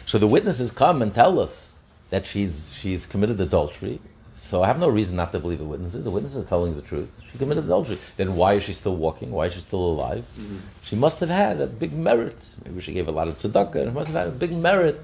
[0.05, 1.77] So the witnesses come and tell us
[2.09, 3.99] that she's, she's committed adultery.
[4.33, 6.03] So I have no reason not to believe the witnesses.
[6.03, 7.09] The witnesses are telling the truth.
[7.31, 7.97] She committed adultery.
[8.15, 9.31] Then why is she still walking?
[9.31, 10.25] Why is she still alive?
[10.35, 10.57] Mm-hmm.
[10.83, 12.37] She must have had a big merit.
[12.65, 13.85] Maybe she gave a lot of tzedakah.
[13.85, 14.99] She must have had a big merit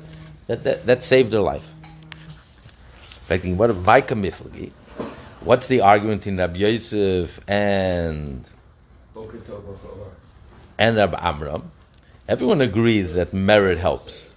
[0.48, 1.66] that, that, that saved her life
[3.32, 4.72] expecting what Vaika Miflagi.
[5.40, 8.44] What's the argument in Rabbi Yosef and
[10.78, 11.72] and Rabbi Amram?
[12.28, 14.34] Everyone agrees that merit helps.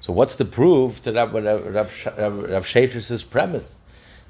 [0.00, 2.62] So what's the proof to Rabbi, Rabbi
[3.30, 3.76] premise?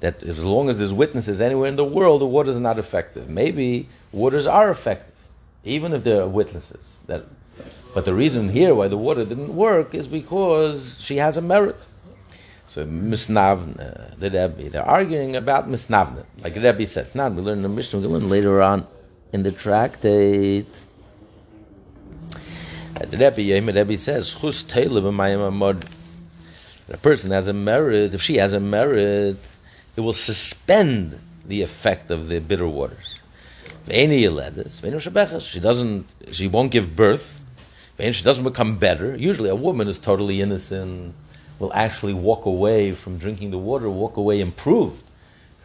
[0.00, 3.28] That as long as there's witnesses anywhere in the world, the waters are not effective.
[3.28, 5.14] Maybe waters are effective,
[5.62, 6.98] even if there are witnesses.
[7.06, 7.26] That,
[7.94, 11.78] but the reason here why the water didn't work is because she has a merit.
[12.74, 16.24] So Misnavna, uh, the Rebbe, they're arguing about Misnavna.
[16.42, 18.84] Like Rebbe said, now we learn the Mishnah, we learn later on
[19.32, 20.82] in the tractate.
[22.98, 25.76] The Rebbe, the Rebbe says, Chus a
[27.00, 29.36] person has a merit, if she has a merit,
[29.94, 33.20] it will suspend the effect of the bitter waters.
[33.86, 37.40] She doesn't, she won't give birth.
[38.00, 39.14] She doesn't become better.
[39.14, 41.14] Usually a woman is totally innocent
[41.64, 45.02] will actually walk away from drinking the water, walk away improved.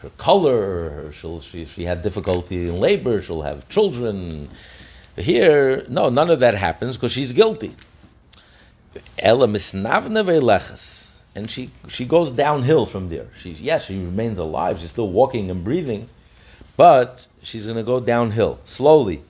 [0.02, 4.48] Her color, she'll, she, she had difficulty in labor, she'll have children.
[5.18, 7.76] Here, no, none of that happens because she's guilty.
[9.18, 11.18] Ella misnavne ve'leches.
[11.36, 13.28] And she, she goes downhill from there.
[13.42, 16.08] She, yes, she remains alive, she's still walking and breathing,
[16.78, 19.22] but she's going to go downhill slowly.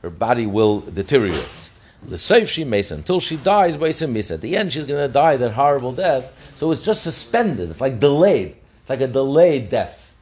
[0.00, 1.55] Her body will deteriorate.
[2.04, 4.30] The safe she makes until she dies by miss.
[4.30, 6.32] At the end, she's going to die that horrible death.
[6.56, 7.70] So it's just suspended.
[7.70, 8.56] It's like delayed.
[8.80, 10.14] It's like a delayed death.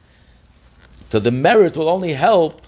[1.09, 2.61] So the merit will only help.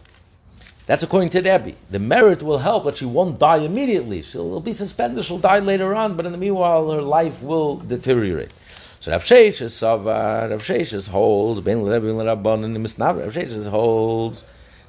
[0.85, 1.73] That's according to Rebbe.
[1.89, 4.21] The merit will help, but she won't die immediately.
[4.21, 5.25] She'll be suspended.
[5.25, 8.53] She'll die later on, but in the meanwhile, her life will deteriorate.
[8.99, 14.43] So Rav Sheshes Savar, Rav Sheshes holds, Ben Rebbe Rabban and Rav Sheshes holds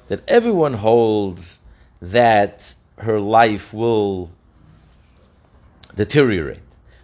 [0.07, 1.59] that everyone holds
[2.01, 4.29] that her life will
[5.95, 6.59] deteriorate.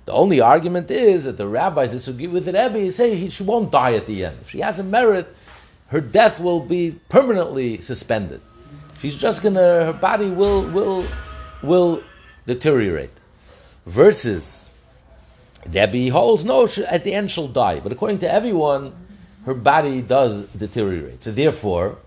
[0.06, 3.94] The only argument is that the rabbis disagree with the Rebbe, say she won't die
[3.94, 4.38] at the end.
[4.42, 5.28] If she has a merit,
[5.88, 8.42] her death will be permanently suspended.
[9.00, 11.06] She's just gonna, her body will, will,
[11.64, 12.04] will
[12.46, 13.12] deteriorate.
[13.86, 14.70] Versus
[15.72, 16.68] Rebbe holds no.
[16.68, 17.80] She, at the end, she'll die.
[17.80, 18.94] But according to everyone,
[19.46, 21.24] her body does deteriorate.
[21.24, 21.98] So therefore,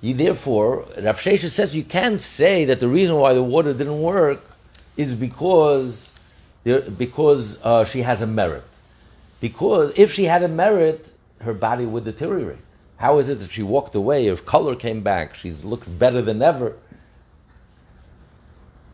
[0.00, 4.00] you therefore, Rav Shesha says you can't say that the reason why the water didn't
[4.00, 4.42] work
[4.96, 6.18] is because
[6.64, 8.64] there, because uh, she has a merit.
[9.40, 11.08] Because if she had a merit,
[11.40, 12.58] her body would deteriorate.
[12.96, 14.26] How is it that she walked away?
[14.26, 15.34] Her color came back.
[15.34, 16.76] She's looked better than ever.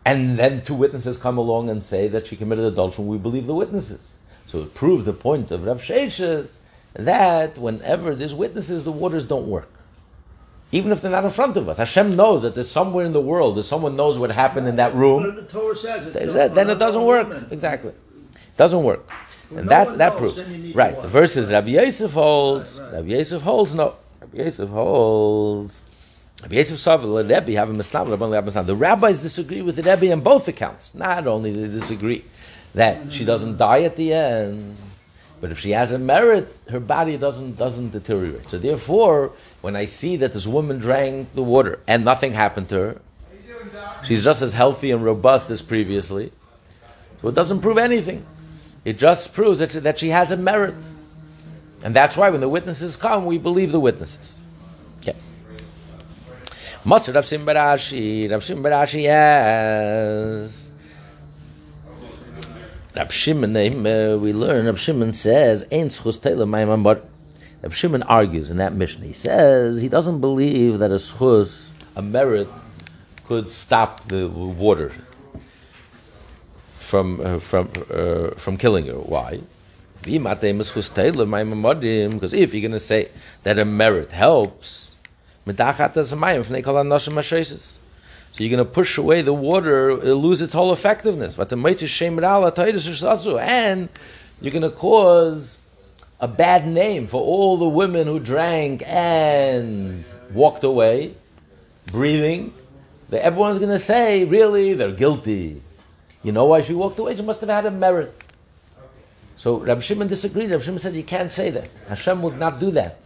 [0.04, 3.04] And then two witnesses come along and say that she committed adultery.
[3.04, 4.12] We believe the witnesses.
[4.46, 6.54] So it proves the point of Rav Sheshes
[6.94, 9.70] that whenever there's witnesses, the waters don't work.
[10.72, 11.78] Even if they're not in front of us.
[11.78, 14.94] Hashem knows that there's somewhere in the world, that someone knows what happened in that
[14.94, 15.34] room.
[15.36, 17.28] The Torah says, it's Then then it doesn't work.
[17.28, 17.46] women.
[17.50, 17.92] Exactly.
[18.56, 19.08] Doesn't work.
[19.48, 20.36] When And no that, that knows, proves.
[20.36, 21.00] then you need Right.
[21.00, 22.80] The verse is Rabbi Yosef holds.
[22.80, 22.94] Right, right.
[22.94, 23.74] Rabbi Yosef holds.
[23.74, 23.94] No.
[24.20, 25.84] Rabbi Yosef holds.
[26.42, 28.66] Rabbi Yosef Savel, the Rebbe, have a misnah, Rabbi have a misnah.
[28.66, 30.94] The rabbis disagree with the Rebbe on both accounts.
[30.94, 32.24] Not only do they disagree
[32.74, 34.76] that she doesn't die at the end,
[35.40, 38.48] but if she has a merit, her body doesn't doesn't deteriorate.
[38.48, 42.76] So therefore, when I see that this woman drank the water and nothing happened to
[42.76, 43.00] her,
[44.04, 46.32] she's just as healthy and robust as previously.
[47.20, 48.24] So it doesn't prove anything.
[48.84, 50.74] It just proves that she, that she has a merit.
[51.82, 54.46] And that's why when the witnesses come, we believe the witnesses.
[55.00, 55.16] Okay.
[56.84, 60.65] Rav Sim Rav Sim yes.
[62.96, 66.18] Rav Shimon, uh, we learn, Rav Shimon says, Ein schus
[66.82, 67.00] bar.
[67.62, 69.04] Rav Shimon argues in that Mishnah.
[69.04, 72.48] He says he doesn't believe that a schus, a merit,
[73.26, 74.92] could stop the water
[76.78, 78.94] from uh, from uh, from killing her.
[78.94, 79.40] Why?
[80.02, 80.44] Because
[82.32, 83.08] if you're going to say
[83.42, 84.94] that a merit helps,
[88.36, 91.34] so you're going to push away the water, it'll lose its whole effectiveness.
[91.34, 91.56] But the
[93.40, 93.88] and
[94.42, 95.56] you're going to cause
[96.20, 101.14] a bad name for all the women who drank and walked away,
[101.86, 102.52] breathing.
[103.08, 105.62] That everyone's going to say, really, they're guilty.
[106.22, 107.16] You know why she walked away?
[107.16, 108.14] She must have had a merit.
[109.38, 110.50] So Rabbi Shimon disagrees.
[110.50, 111.70] Rabbi Shimon says you can't say that.
[111.88, 113.00] Hashem would not do that.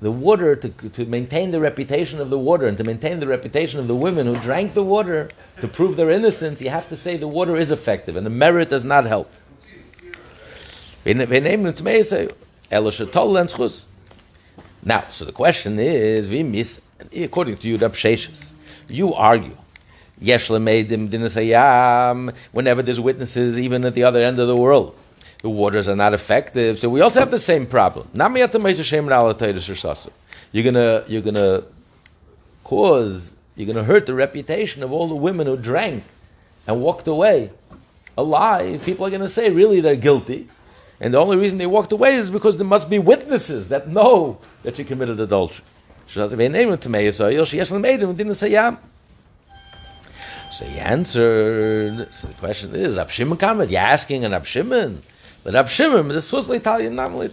[0.00, 3.78] The water, to, to maintain the reputation of the water and to maintain the reputation
[3.78, 5.28] of the women who drank the water,
[5.60, 8.70] to prove their innocence, you have to say the water is effective and the merit
[8.70, 9.30] does not help.
[14.82, 16.80] Now, so the question is, we miss,
[17.14, 18.52] according to you, Rabbi Sheshes,
[18.88, 19.56] you argue.
[22.52, 24.94] Whenever there's witnesses, even at the other end of the world,
[25.42, 26.78] the waters are not effective.
[26.78, 28.08] So we also have the same problem.
[30.52, 31.62] You're gonna you're gonna
[32.64, 36.04] cause you're gonna hurt the reputation of all the women who drank
[36.66, 37.50] and walked away
[38.18, 38.82] alive.
[38.84, 40.48] People are gonna say really they're guilty.
[41.00, 44.38] And the only reason they walked away is because there must be witnesses that know
[44.64, 45.64] that she committed adultery.
[50.50, 52.12] So he answered.
[52.12, 53.38] So the question is, Rab Shimon?
[53.70, 54.44] You're asking an Rab
[55.42, 57.32] but Rab Shimon, this was Italian, not Italian.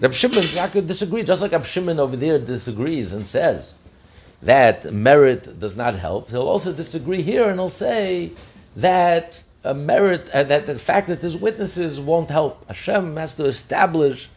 [0.00, 3.78] Rab Shimon could disagree, just like Rab Shimon over there disagrees and says
[4.42, 6.30] that merit does not help.
[6.30, 8.32] He'll also disagree here, and he'll say
[8.76, 12.66] that a merit, uh, that the fact that there's witnesses won't help.
[12.66, 14.28] Hashem has to establish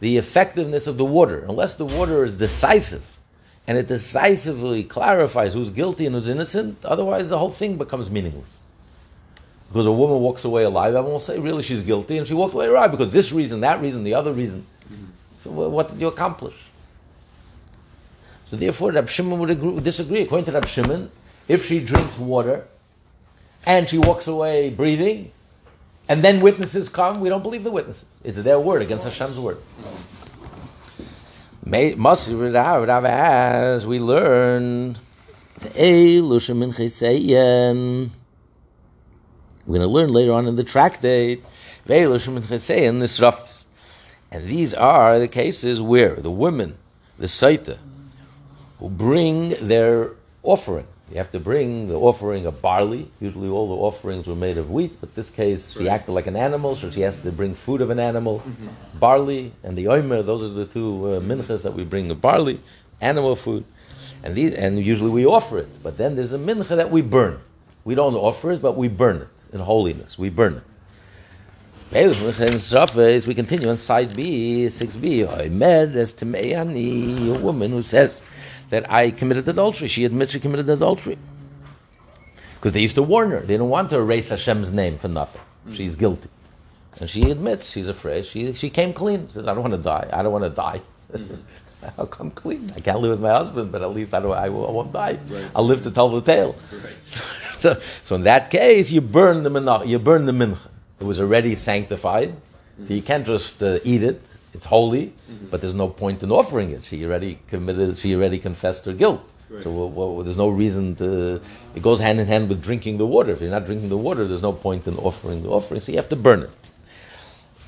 [0.00, 3.12] the effectiveness of the water, unless the water is decisive
[3.66, 8.61] and it decisively clarifies who's guilty and who's innocent, otherwise the whole thing becomes meaningless.
[9.72, 12.52] Because a woman walks away alive, everyone will say, really, she's guilty, and she walked
[12.52, 14.66] away alive because this reason, that reason, the other reason.
[15.40, 16.54] So what did you accomplish?
[18.44, 20.20] So therefore, Rab Shimon would, agree, disagree.
[20.20, 21.10] According to Rab Shimon,
[21.48, 22.66] if she drinks water
[23.64, 25.32] and she walks away breathing,
[26.06, 28.20] and then witnesses come, we don't believe the witnesses.
[28.22, 29.56] It's their word against Hashem's word.
[31.64, 34.98] Must Rav as we learn.
[39.66, 41.42] We're going to learn later on in the tractate
[41.86, 43.64] min Cheseyen Nisrafis.
[44.30, 46.76] And these are the cases where the women,
[47.18, 47.78] the Saita,
[48.80, 50.86] who bring their offering.
[51.10, 53.10] You have to bring the offering of barley.
[53.20, 56.36] Usually all the offerings were made of wheat, but this case she acted like an
[56.36, 58.42] animal, so she has to bring food of an animal.
[58.94, 62.60] Barley and the oimer, those are the two uh, minchas that we bring of barley,
[63.02, 63.64] animal food.
[64.24, 67.40] And, these, and usually we offer it, but then there's a mincha that we burn.
[67.84, 70.18] We don't offer it, but we burn it in holiness.
[70.18, 70.62] We burn it.
[71.94, 75.26] In Surface, we continue on side B, 6b.
[75.28, 78.22] Oimer as Timeyani, a woman who says
[78.70, 79.88] that I committed adultery.
[79.88, 81.18] She admits she committed adultery.
[82.54, 83.40] Because they used to warn her.
[83.40, 85.42] They didn't want to erase Hashem's name for nothing.
[85.72, 86.30] She's guilty.
[86.98, 88.24] And she admits she's afraid.
[88.24, 89.26] She, she came clean.
[89.26, 90.08] She said, I don't want to die.
[90.12, 90.80] I don't want to die.
[91.12, 91.34] Mm-hmm.
[91.98, 92.70] I'll come clean.
[92.76, 95.18] I can't live with my husband, but at least I, don't, I won't die.
[95.28, 95.44] Right.
[95.54, 96.54] I'll live to tell the tale.
[96.72, 97.22] Right.
[97.62, 100.68] So, so in that case, you burn the mincha, you burn the mincha.
[101.00, 102.32] It was already sanctified,
[102.84, 104.20] so you can't just uh, eat it.
[104.54, 105.12] It's holy,
[105.50, 106.84] but there's no point in offering it.
[106.84, 107.96] She already committed.
[107.96, 109.22] She already confessed her guilt.
[109.48, 109.62] Right.
[109.64, 111.40] So well, well, there's no reason to.
[111.74, 113.32] It goes hand in hand with drinking the water.
[113.32, 115.80] If you're not drinking the water, there's no point in offering the offering.
[115.80, 116.50] So you have to burn it.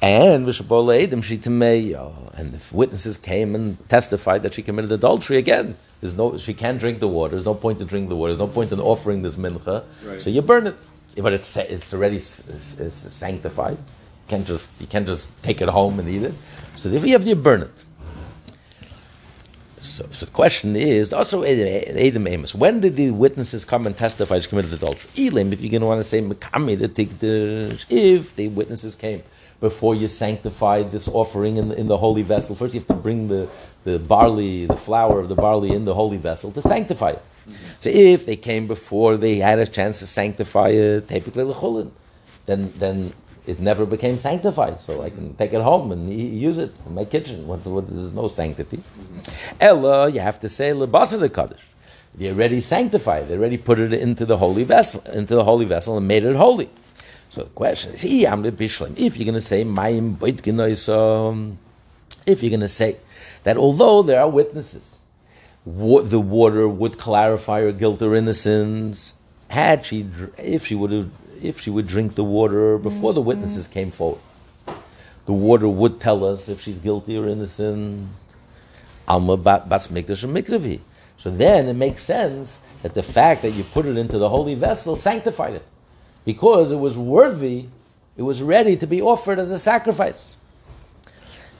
[0.04, 1.96] And tameyo.
[1.96, 6.52] Oh, and if witnesses came and testified that she committed adultery again, there's no she
[6.52, 7.36] can't drink the water.
[7.36, 8.34] There's no point in drinking the water.
[8.34, 9.82] There's no point in offering this mincha.
[10.04, 10.20] Right.
[10.22, 10.76] So you burn it.
[11.16, 13.78] But it's it's already it's, it's sanctified.
[13.78, 16.34] You can't just you can't just take it home and eat it.
[16.76, 17.84] So if you have to burn it.
[19.80, 22.54] So, so the question is also Adam Amos.
[22.54, 25.28] When did the witnesses come and testify she committed adultery?
[25.28, 27.10] Elim, if you're going to want to say Mekami, the tik-
[27.90, 29.22] if the witnesses came
[29.68, 33.03] before you sanctify this offering in the, in the holy vessel, first you have to
[33.07, 33.48] bring the,
[33.85, 37.22] the barley, the flour of the barley in the holy vessel to sanctify it.
[37.81, 41.88] So if they came before they had a chance to sanctify it, typically lechulin,
[42.44, 43.14] then then
[43.46, 44.81] it never became sanctified.
[44.87, 46.12] So I can take it home and
[46.48, 47.46] use it in my kitchen.
[47.46, 48.83] What, what, there's no sanctity.
[49.61, 51.64] Ella, you have to say lebasa the kaddish.
[52.14, 53.29] They already sanctified.
[53.29, 56.37] They already put it into the holy vessel, into the holy vessel, and made it
[56.37, 56.68] holy.
[57.34, 60.20] So the question is, "Hi, am le bishlim." if you're going to say mayim
[62.26, 62.96] if you're going to say
[63.42, 65.00] that although there are witnesses,
[65.66, 69.14] the water would clarify her guilt or innocence,
[69.48, 70.06] had she,
[70.38, 71.10] if she would have,
[71.42, 73.30] if she would drink the water before the mm-hmm.
[73.30, 74.20] witnesses came forward,
[75.26, 78.06] the water would tell us if she's guilty or innocent.
[79.08, 80.80] Alma bas mikdash and.
[81.16, 84.54] So then it makes sense that the fact that you put it into the holy
[84.54, 85.64] vessel sanctified it,
[86.24, 87.66] because it was worthy,
[88.16, 90.37] it was ready to be offered as a sacrifice.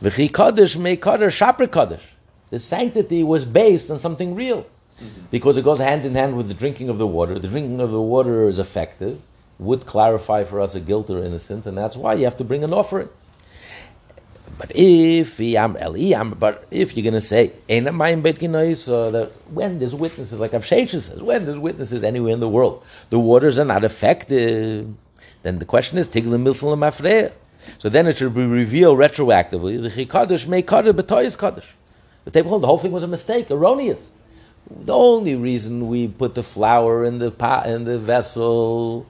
[0.03, 2.07] V'chi kaddish me kaddish shaper kaddish.
[2.51, 5.23] The sanctity was based on something real, mm-hmm.
[5.31, 7.39] because it goes hand in hand with the drinking of the water.
[7.39, 9.21] The drinking of the water is effective,
[9.59, 12.65] would clarify for us a guilt or innocence, and that's why you have to bring
[12.65, 13.09] an offering.
[14.57, 21.23] But if but if you're going to say that when there's witnesses, like Avshesha says,
[21.23, 24.87] when there's witnesses anywhere in the world, the waters are not effective.
[25.43, 27.33] Then the question is tiglim milsalam.
[27.79, 29.83] So then it should be revealed retroactively.
[29.83, 31.69] The chikadosh may kaddish betoyis kaddish.
[32.25, 34.11] The table hold the whole thing was a mistake, erroneous.
[34.71, 39.07] The only reason we put the flour in the pot in the vessel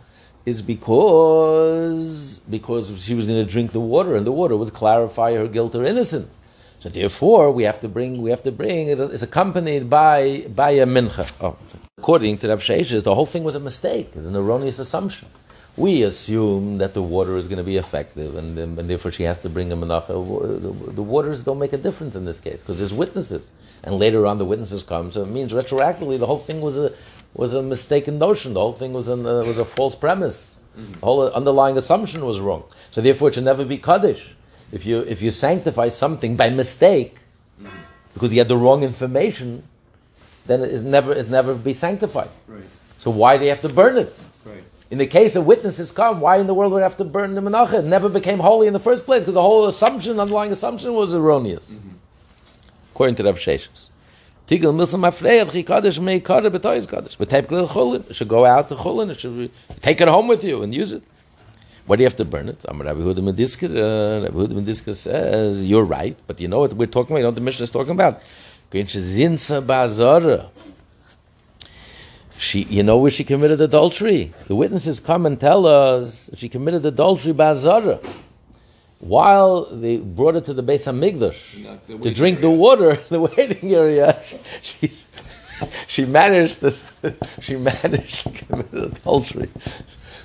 [0.46, 5.34] is because because she was going to drink the water, and the water would clarify
[5.34, 6.38] her guilt or innocence.
[6.80, 10.70] So therefore, we have to bring we have to bring it is accompanied by by
[10.70, 11.32] a mincha.
[11.40, 11.56] Oh,
[11.96, 14.10] according to Rav Sheshes, the whole thing was a mistake.
[14.14, 15.28] It's an erroneous assumption.
[15.76, 19.38] We assume that the water is going to be effective, and, and therefore she has
[19.38, 20.08] to bring a menacha.
[20.08, 23.50] The, the waters don't make a difference in this case because there's witnesses,
[23.82, 25.10] and later on the witnesses come.
[25.10, 26.92] So it means retroactively the whole thing was a
[27.34, 28.54] was a mistaken notion.
[28.54, 30.54] The whole thing was an, uh, was a false premise.
[30.78, 30.92] Mm-hmm.
[30.92, 32.64] The whole underlying assumption was wrong.
[32.90, 34.34] So therefore, it should never be kaddish.
[34.72, 37.16] If you if you sanctify something by mistake
[37.60, 37.76] mm-hmm.
[38.14, 39.62] because you had the wrong information,
[40.46, 42.30] then it never it never be sanctified.
[42.48, 42.64] Right,
[42.98, 44.12] So why do you have to burn it?
[44.44, 44.64] right.
[44.90, 47.34] In the case of witnesses come, why in the world would I have to burn
[47.34, 47.80] the menacha?
[47.80, 51.14] It never became holy in the first place because the whole assumption, underlying assumption, was
[51.14, 51.70] erroneous.
[51.70, 51.90] Mm-hmm.
[52.92, 53.88] According to Rav Sheshes.
[54.46, 57.16] Tigel milsam afreyat chikadosh mei kader b'toyis kadosh.
[57.16, 58.08] But type glil chulin.
[58.10, 59.10] It should go out to chulin.
[59.10, 61.02] It should take it home with you and use it.
[61.86, 62.58] Why do you have to burn it?
[62.66, 63.68] I'm Rabbi Huda Medisker.
[63.68, 67.18] Uh, Rabbi Huda Medisker says you're right, but you know what we're talking about.
[67.18, 68.22] You know what the Mishnah is talking about.
[72.38, 74.32] She, you know where she committed adultery.
[74.46, 78.02] The witnesses come and tell us she committed adultery bazara.
[79.04, 81.36] While they brought her to the Beis Hamikdash
[82.02, 82.58] to drink the area.
[82.58, 84.18] water, the waiting area,
[84.62, 85.08] she's,
[85.86, 86.70] she managed to,
[87.42, 89.50] she managed to commit adultery.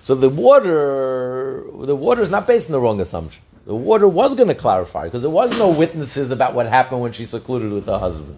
[0.02, 3.44] So the water, the water is not based on the wrong assumption.
[3.66, 7.12] The water was going to clarify because there was no witnesses about what happened when
[7.12, 8.38] she secluded with her husband.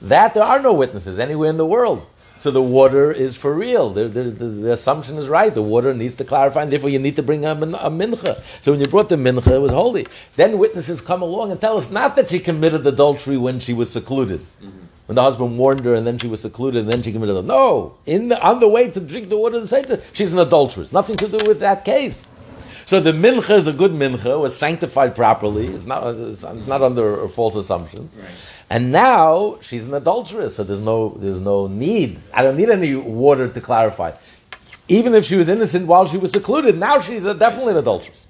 [0.00, 2.06] That there are no witnesses anywhere in the world.
[2.40, 3.90] So the water is for real.
[3.90, 5.54] The, the, the, the assumption is right.
[5.54, 8.42] The water needs to clarify, and therefore you need to bring a, min- a mincha.
[8.62, 10.06] So when you brought the mincha, it was holy.
[10.36, 13.92] Then witnesses come along and tell us not that she committed adultery when she was
[13.92, 14.40] secluded.
[14.40, 14.78] Mm-hmm.
[15.04, 17.48] When the husband warned her and then she was secluded and then she committed adultery.
[17.48, 20.38] No, in the, on the way to drink the water of the Seder, she's an
[20.38, 20.92] adulteress.
[20.94, 22.26] Nothing to do with that case.
[22.90, 25.68] So the mincha is a good mincha, was sanctified properly.
[25.68, 28.16] It's not, it's not under false assumptions.
[28.16, 28.28] Right.
[28.68, 32.18] And now she's an adulteress, so there's no, there's no need.
[32.34, 34.10] I don't need any water to clarify.
[34.88, 38.26] Even if she was innocent while she was secluded, now she's a, definitely an adulteress.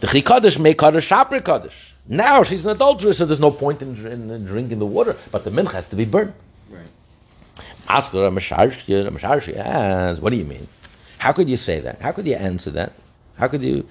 [0.00, 1.94] The chikadish make kaddish shapri kaddish.
[2.08, 5.18] Now she's an adulteress, so there's no point in, in, in drinking the water.
[5.30, 6.32] But the mincha has to be burned.
[6.70, 6.86] Right.
[7.90, 10.66] Ask her, What do you mean?
[11.18, 12.00] How could you say that?
[12.00, 12.92] How could you answer that?
[13.38, 13.86] How could you?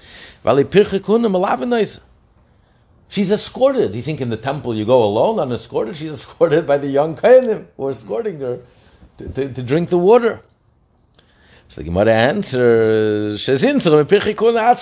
[3.08, 3.96] She's escorted.
[3.96, 5.96] You think in the temple you go alone unescorted?
[5.96, 8.60] She's escorted by the young kohenim who are escorting her
[9.18, 10.42] to, to, to drink the water.
[11.68, 14.76] So the Gemara answers, "Shezin tzara pirche kuna.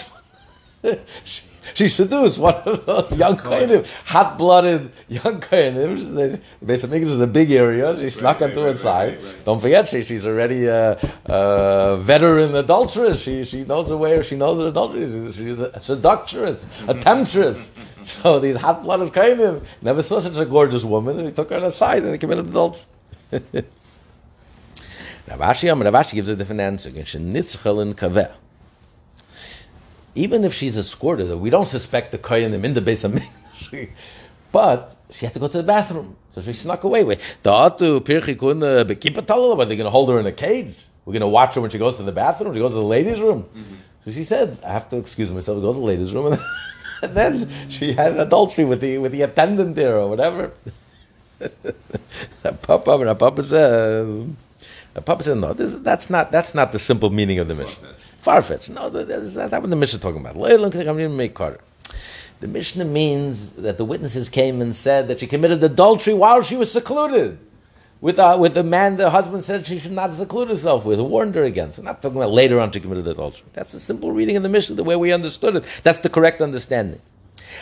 [1.24, 6.14] She- She seduced one of those young kohenim, hot-blooded young kohenim.
[6.16, 7.97] The Beis Hamikdash is a big area.
[7.97, 9.16] She snuck right, onto right, her side.
[9.16, 9.45] right, right.
[9.45, 13.22] Don't forget, she, she's already a, a veteran adulteress.
[13.22, 15.05] She, she knows her way, she knows her adultery.
[15.07, 16.89] She's, she's a seductress, mm-hmm.
[16.89, 17.74] a temptress.
[18.03, 22.03] So these hot-blooded kohenim never saw such a gorgeous woman, and he took her aside
[22.03, 22.84] and he committed adultery.
[25.30, 26.89] Rav Ashi, Ravashi gives a different answer.
[26.91, 28.34] Nitzchel in kaveh.
[30.16, 33.89] Even if she's escorted, though, we don't suspect the kohenim in the Beis Hamikdash.
[34.51, 37.03] But she had to go to the bathroom, so she snuck away.
[37.03, 40.76] Wait, Da'atu pirchi kun bekipatalala, but they're going to hold her in a cage.
[41.05, 42.53] We're going to watch her when she goes to the bathroom.
[42.53, 43.43] She goes to the ladies' room.
[43.43, 43.76] Mm-hmm.
[44.01, 46.38] So she said, "I have to excuse myself to go to the ladies' room."
[47.03, 50.53] And then she had an adultery with the with the attendant there or whatever.
[52.61, 54.26] Papa, and Papa says,
[55.03, 57.93] Papa said, "No, this, that's not that's not the simple meaning of the Mishnah.
[58.24, 58.69] Far fetched.
[58.69, 60.36] No, that's not what the Mishnah is talking about.
[62.39, 66.55] The Mishnah means that the witnesses came and said that she committed adultery while she
[66.55, 67.38] was secluded.
[67.99, 71.36] With, uh, with the man the husband said she should not seclude herself with, warned
[71.36, 71.80] her against.
[71.80, 73.45] We're not talking about later on she committed adultery.
[73.51, 75.82] That's a simple reading of the Mishnah, the way we understood it.
[75.84, 77.01] That's the correct understanding.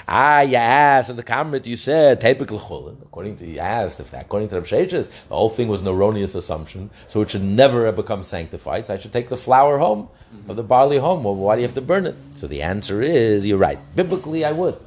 [0.08, 3.02] Ah, you asked, the Kamrit, you said, typical chulin.
[3.02, 5.88] According to, you asked, if that, according to Rav Sheshes, the whole thing was an
[5.88, 9.78] erroneous assumption, so it should never have become sanctified, so I should take the flour
[9.78, 10.10] home,
[10.48, 12.16] of the barley home, well, why do you have to burn it?
[12.36, 13.80] So the answer is, you're right.
[13.96, 14.78] Biblically, I would.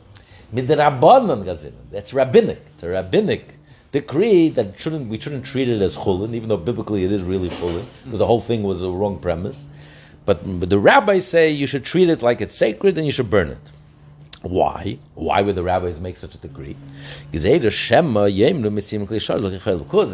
[0.53, 1.73] Midrabanan gazin.
[1.91, 2.63] That's rabbinic.
[2.75, 3.55] It's a rabbinic
[3.93, 7.49] decree that shouldn't we shouldn't treat it as chulin, even though biblically it is really
[7.49, 9.67] chulin, because the whole thing was a wrong premise.
[10.27, 13.29] But, but the rabbis say you should treat it like it's sacred and you should
[13.29, 13.71] burn it.
[14.45, 14.99] Why?
[15.15, 16.77] Why would the rabbis make such a decree?
[17.31, 17.45] Because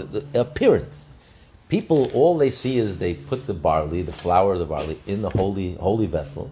[0.09, 1.07] the appearance.
[1.69, 5.23] People, all they see is they put the barley, the flour of the barley, in
[5.23, 6.51] the holy holy vessel,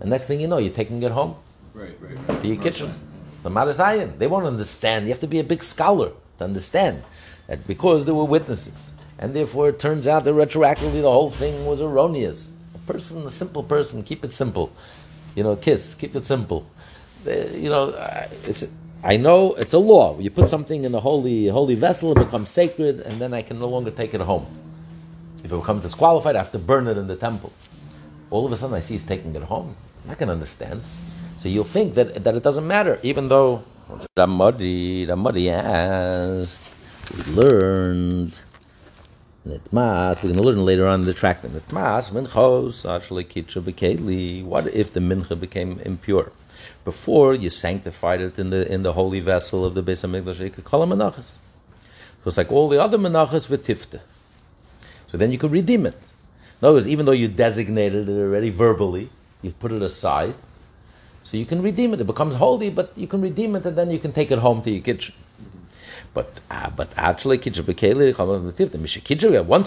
[0.00, 1.36] and next thing you know, you're taking it home
[1.74, 2.40] Right, right, right.
[2.42, 2.94] to your kitchen.
[3.42, 5.04] The Marasayan, they won't understand.
[5.04, 7.02] You have to be a big scholar to understand
[7.46, 11.66] that because there were witnesses, and therefore it turns out that retroactively the whole thing
[11.66, 12.50] was erroneous.
[12.74, 14.72] A person, a simple person, keep it simple.
[15.36, 16.66] You know, kiss, keep it simple.
[17.26, 17.84] The- you know,
[18.44, 18.62] it's.
[19.04, 20.18] I know it's a law.
[20.18, 23.58] You put something in a holy holy vessel, it becomes sacred, and then I can
[23.58, 24.46] no longer take it home.
[25.44, 27.52] If it becomes disqualified, I have to burn it in the temple.
[28.30, 29.76] All of a sudden, I see he's taking it home.
[30.08, 30.82] I can understand.
[31.38, 33.62] So you'll think that, that it doesn't matter, even though
[34.16, 36.62] Ramadi, Ramadi asked,
[37.14, 38.40] we learned
[39.46, 44.42] Nitmas, we're going to learn later on in the tract Nitmas, Minchos, actually Kitcha Bekeli.
[44.42, 46.32] What if the Mincha became impure?
[46.86, 50.50] Before you sanctified it in the in the holy vessel of the Beis Hamikdash, you
[50.50, 51.34] could call it menachas.
[52.22, 53.98] So it's like all the other menachas with tifta.
[55.08, 55.96] So then you could redeem it.
[55.96, 59.10] In other words, even though you designated it already verbally,
[59.42, 60.34] you put it aside,
[61.24, 62.00] so you can redeem it.
[62.00, 64.62] It becomes holy, but you can redeem it, and then you can take it home
[64.62, 65.16] to your kitchen.
[66.14, 67.38] But uh, but actually.
[67.38, 67.58] Once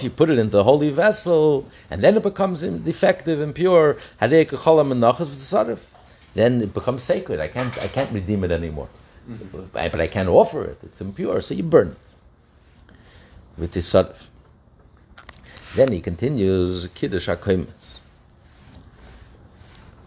[0.06, 5.99] you put it into the holy vessel, and then it becomes defective, menachas v'tzarif.
[6.36, 7.40] Then it becomes sacred.
[7.40, 8.90] I can't I can't redeem it anymore.
[9.30, 9.68] Mm-hmm.
[9.74, 10.80] But but I can't offer it.
[10.84, 12.16] It's impure, so you burn it
[13.58, 14.28] with the sarif.
[15.76, 18.00] Then he continues kiddush hakoimitz.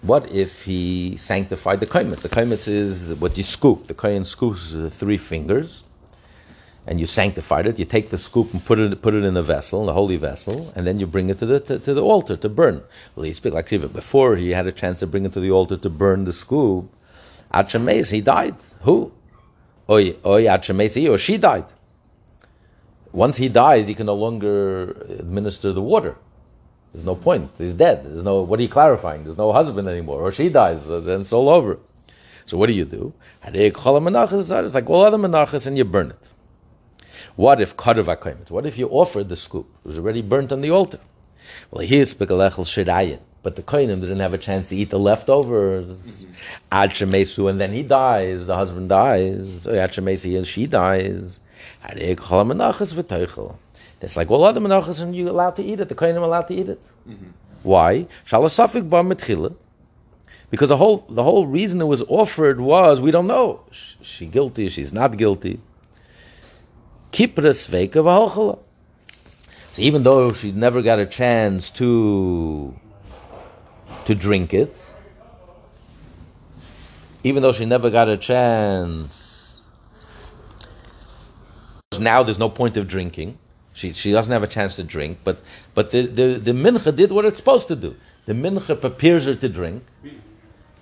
[0.03, 2.23] What if he sanctified the kaimitz?
[2.23, 3.87] The kaimitz is what you scoop.
[3.87, 5.85] The kohen scoops three fingers,
[6.87, 7.79] and you sanctified it.
[7.79, 10.73] You take the scoop and put it put it in a vessel, the holy vessel,
[10.75, 12.83] and then you bring it to the to, to the altar to burn.
[13.15, 13.89] Well, he speak like Shiva.
[13.89, 16.93] Before he had a chance to bring it to the altar to burn the scoop,
[17.53, 18.57] Achames, he died.
[18.81, 19.13] Who?
[19.89, 21.67] Oy, oy, Achames, he or she died.
[23.13, 26.17] Once he dies, he can no longer administer the water.
[26.93, 27.51] There's no point.
[27.59, 28.05] He's dead.
[28.05, 28.43] There's no.
[28.43, 29.25] What are you clarifying?
[29.25, 30.85] There's no husband anymore, or she dies.
[30.85, 31.79] So then it's all over.
[32.45, 33.15] So what do you do?
[33.45, 36.32] It's like all other menachas, and you burn it.
[37.37, 39.67] What if kadav What if you offered the scoop?
[39.85, 41.01] It was already burnt on the altar.
[41.71, 43.21] Well, here's begalechel shirayin.
[43.43, 46.27] But the kohenim didn't have a chance to eat the leftovers.
[46.27, 46.33] Mm-hmm.
[46.71, 48.47] Ad shemesu, and then he dies.
[48.47, 49.67] The husband dies.
[49.67, 51.41] Oh, Ad shemesi, and she dies.
[51.85, 53.57] Harei kol menachas v'toichel.
[54.01, 55.89] It's like all other menachas, and you're allowed to eat it.
[55.89, 56.81] The kohenim are allowed to eat it.
[57.09, 57.31] Mm-hmm.
[57.63, 58.07] Why?
[58.27, 59.55] Shalasafik bar mitchila.
[60.51, 63.63] Because the whole the whole reason it was offered was we don't know.
[63.71, 65.59] Sh- She guilty, she's not guilty.
[67.13, 68.59] Kipra sveika v'halchala.
[69.69, 72.75] So even though she never got a chance to
[74.07, 74.75] to drink it,
[77.23, 79.61] even though she never got a chance,
[81.99, 83.39] now there's no point of drinking.
[83.75, 85.39] She, she doesn't have a chance to drink, but
[85.75, 87.97] but the, the, the mincha did what it's supposed to do.
[88.27, 89.85] The mincha prepares her to drink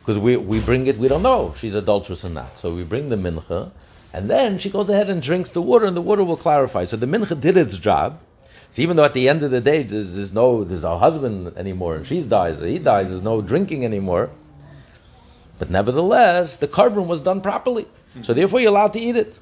[0.01, 2.59] because we, we bring it, we don't know if she's adulterous or not.
[2.59, 3.71] So we bring the mincha,
[4.13, 6.85] and then she goes ahead and drinks the water, and the water will clarify.
[6.85, 8.21] So the mincha did its job.
[8.73, 11.57] So even though at the end of the day there's, there's no there's no husband
[11.57, 14.31] anymore, and she dies, or he dies, there's no drinking anymore.
[15.59, 17.85] But nevertheless, the carbon was done properly.
[17.85, 18.23] Mm-hmm.
[18.23, 19.39] So therefore, you're allowed to eat it.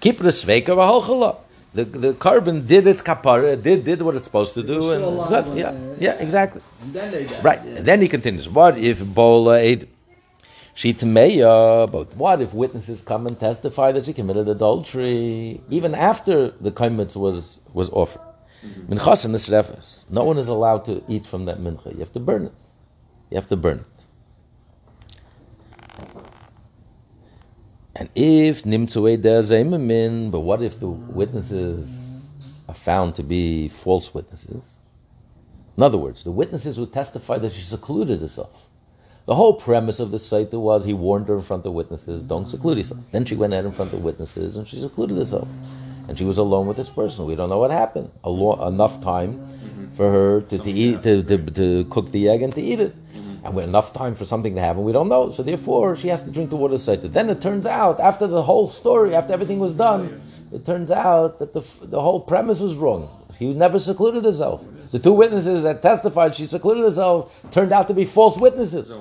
[0.00, 1.36] Keep the sveika v'halchala.
[1.74, 5.08] The the carbon did its kapara, did did what it's supposed to do, and still
[5.08, 5.48] alive good.
[5.48, 6.60] when yeah, yeah, exactly.
[6.82, 7.26] And then they.
[7.42, 7.60] Right.
[7.64, 7.76] Yeah.
[7.76, 8.48] And then he continues.
[8.48, 9.88] What if Bola ate
[10.74, 11.90] she tmeya?
[11.90, 17.16] But what if witnesses come and testify that she committed adultery even after the kaimitz
[17.16, 18.22] was was offered?
[18.64, 18.92] Mm-hmm.
[18.92, 20.04] Minchas and nisrefes.
[20.08, 21.92] No one is allowed to eat from that mincha.
[21.92, 22.54] You have to burn it.
[23.30, 23.86] You have to burn it.
[27.94, 32.28] And if nimtzue min, but what if the witnesses
[32.68, 34.76] are found to be false witnesses?
[35.76, 38.61] In other words, the witnesses would testify that she secluded herself.
[39.24, 42.46] The whole premise of the Sotah was he warned her in front of witnesses, don't
[42.46, 43.00] seclude yourself.
[43.12, 45.46] Then she went out in front of witnesses and she secluded herself.
[46.08, 47.26] And she was alone with this person.
[47.26, 48.10] We don't know what happened.
[48.24, 49.40] A lo- enough time
[49.92, 52.96] for her to, to eat to, to, to cook the egg and to eat it.
[52.96, 53.46] Mm-hmm.
[53.46, 55.30] And with enough time for something to happen, we don't know.
[55.30, 57.12] So therefore, she has to drink the water Sotah.
[57.12, 60.20] Then it turns out, after the whole story, after everything was done,
[60.52, 63.08] it turns out that the, f- the whole premise was wrong.
[63.38, 64.64] He never secluded herself.
[64.92, 68.96] The two witnesses that testified she secluded herself turned out to be false witnesses.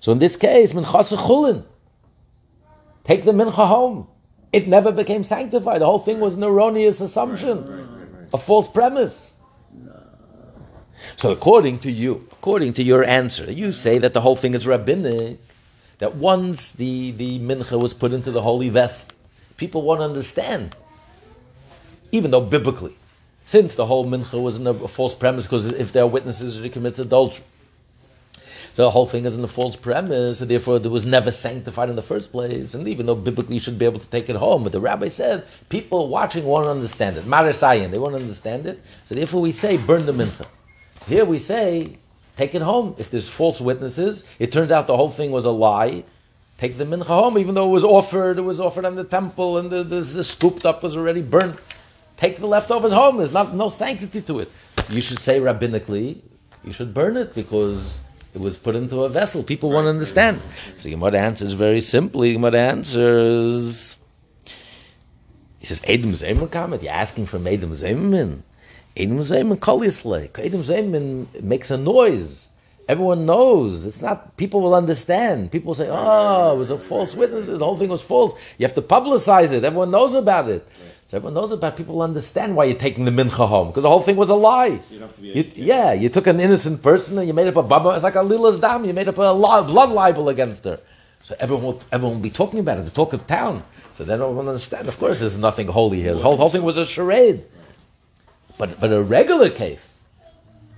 [0.00, 1.64] So in this case, minchas chulin.
[3.04, 4.08] Take the mincha home.
[4.52, 5.80] It never became sanctified.
[5.80, 9.36] The whole thing was an erroneous assumption, a false premise.
[11.14, 14.66] So according to you, according to your answer, you say that the whole thing is
[14.66, 15.38] rabbinic.
[15.98, 19.08] That once the, the mincha was put into the holy vessel,
[19.56, 20.76] people won't understand.
[22.12, 22.94] Even though biblically,
[23.46, 26.68] since the whole mincha was in a, false premise, because if there are witnesses, she
[26.68, 27.44] commits adultery.
[28.74, 31.88] So the whole thing is in a false premise, and therefore it was never sanctified
[31.88, 32.74] in the first place.
[32.74, 35.08] And even though biblically you should be able to take it home, but the rabbi
[35.08, 37.24] said people watching won't understand it.
[37.24, 38.82] Marasayan, they won't understand it.
[39.06, 40.46] So therefore we say burn the mincha.
[41.06, 41.96] Here we say
[42.36, 42.96] take it home.
[42.98, 46.02] If there's false witnesses, it turns out the whole thing was a lie.
[46.58, 48.38] Take the mincha home, even though it was offered.
[48.38, 51.58] It was offered on the temple, and the, the, the scooped up was already burnt.
[52.16, 53.18] Take the leftovers home.
[53.18, 54.50] There's not no sanctity to it.
[54.88, 56.20] You should say rabbinically,
[56.64, 58.00] you should burn it because
[58.34, 59.42] it was put into a vessel.
[59.42, 60.40] People won't understand.
[60.78, 62.32] So Gemara answers very simply.
[62.32, 63.96] Gemara answers.
[65.58, 66.82] He says, Edom Zemer comment.
[66.82, 68.42] You're asking from Edom Zemerman.
[68.96, 69.18] Edom
[69.56, 70.38] Kolisle.
[70.38, 72.48] Edom Zemerman makes a noise.
[72.88, 73.84] Everyone knows.
[73.84, 75.50] It's not, people will understand.
[75.50, 77.48] People say, oh, it was a false witness.
[77.48, 78.34] The whole thing was false.
[78.58, 79.64] You have to publicize it.
[79.64, 80.66] Everyone knows about it.
[81.08, 81.76] So everyone knows about it.
[81.76, 83.68] People understand why you're taking the mincha home.
[83.68, 84.80] Because the whole thing was a lie.
[84.90, 87.46] You don't have to be You- yeah, you took an innocent person and you made
[87.46, 87.90] up a baba.
[87.90, 88.84] It's like a lila's dam.
[88.84, 90.80] You made up a blood libel against her.
[91.22, 92.84] So everyone will, everyone will be talking about it.
[92.86, 93.62] The talk of town.
[93.94, 94.88] So everyone will understand.
[94.88, 96.14] Of course, there's nothing holy here.
[96.14, 97.44] The whole, whole thing was a charade.
[98.58, 100.00] But but a regular case,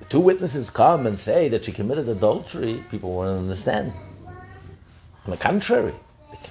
[0.09, 2.85] two witnesses come and say that she committed adultery.
[2.91, 3.93] People won't understand.
[5.25, 5.95] On the contrary,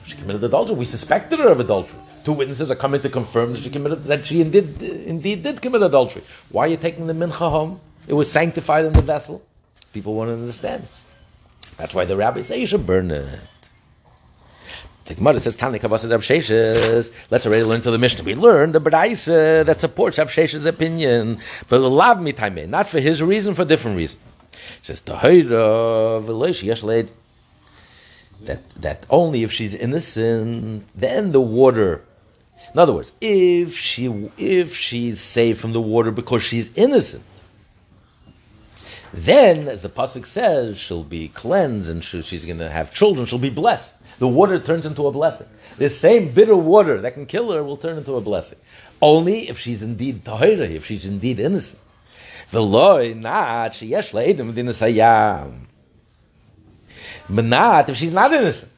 [0.05, 0.75] she committed adultery.
[0.75, 1.99] We suspected her of adultery.
[2.27, 5.81] Two witnesses are coming to confirm that she committed that she indeed indeed did commit
[5.81, 6.23] adultery.
[6.49, 7.79] Why are you taking the mincha home?
[8.05, 9.41] It was sanctified in the vessel.
[9.93, 10.85] People won't understand.
[11.77, 13.39] That's why the rabbis say you should burn it.
[15.05, 15.79] The Gemara says, Tani.
[15.79, 18.25] Let's already learn to the Mishnah.
[18.25, 23.23] We learned the Baraisa that supports Avsheshes' opinion, but love me time not for his
[23.23, 24.19] reason, for different reason.
[24.51, 25.01] He says.
[28.47, 32.03] That, that only if she's innocent, then the water.
[32.73, 37.23] In other words, if she if she's saved from the water because she's innocent,
[39.13, 43.25] then, as the pasuk says, she'll be cleansed and she, she's going to have children.
[43.25, 43.95] She'll be blessed.
[44.19, 45.47] The water turns into a blessing.
[45.77, 48.59] The same bitter water that can kill her will turn into a blessing.
[49.01, 51.81] Only if she's indeed tahira, if she's indeed innocent.
[52.51, 52.65] But
[57.45, 58.71] not if she's not innocent.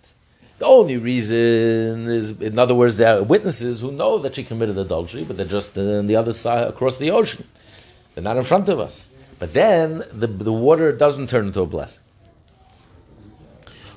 [0.60, 4.78] The only reason is, in other words, there are witnesses who know that she committed
[4.78, 7.45] adultery, but they're just on the other side, across the ocean.
[8.14, 9.07] They're not in front of us.
[9.39, 12.03] But then the, the water doesn't turn into a blessing.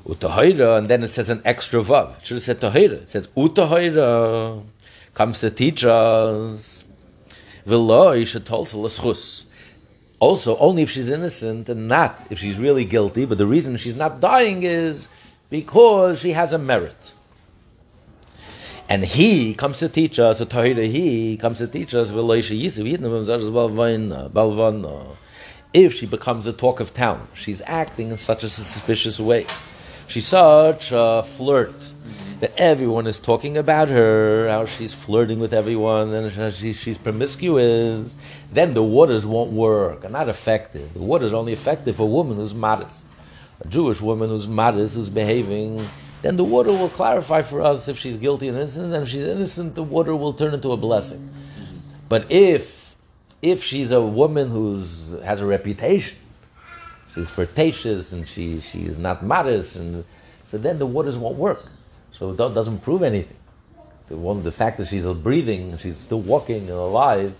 [0.07, 2.19] Utahira, and then it says an extra vav.
[2.19, 3.03] It should have said tahira.
[3.03, 4.63] It says utahira
[5.15, 6.85] comes to teach us.
[7.67, 9.47] V'lo should l'schus.
[10.21, 13.25] Also, only if she's innocent and not if she's really guilty.
[13.25, 15.09] But the reason she's not dying is
[15.53, 17.13] because she has a merit.
[18.89, 22.17] And he comes to teach us, a Tahira, he comes to teach us, uh,
[24.89, 25.05] uh,
[25.75, 29.45] if she becomes a talk of town, she's acting in such a suspicious way.
[30.09, 31.93] She's such a flirt
[32.41, 38.17] that everyone is talking about her, how she's flirting with everyone, and she, she's promiscuous.
[38.51, 40.95] Then the waters won't work, are not effective.
[40.95, 43.07] The water is only effective for a woman who's modest,
[43.65, 45.87] a Jewish woman who's modest, who's behaving.
[46.23, 48.93] Then the water will clarify for us if she's guilty and innocent.
[48.95, 51.31] And if she's innocent, the water will turn into a blessing.
[52.09, 52.97] But if
[53.41, 54.85] if she's a woman who
[55.25, 56.17] has a reputation
[57.15, 60.05] she's flirtatious and she, she is not modest, and
[60.47, 61.65] so then the waters won't work.
[62.13, 63.37] So it doesn't prove anything.
[64.09, 67.35] The, one, the fact that she's breathing, she's still walking and alive,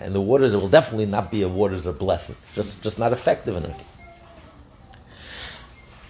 [0.00, 3.60] and the waters will definitely not be a waters of blessing, just, just not effective
[3.62, 3.93] case.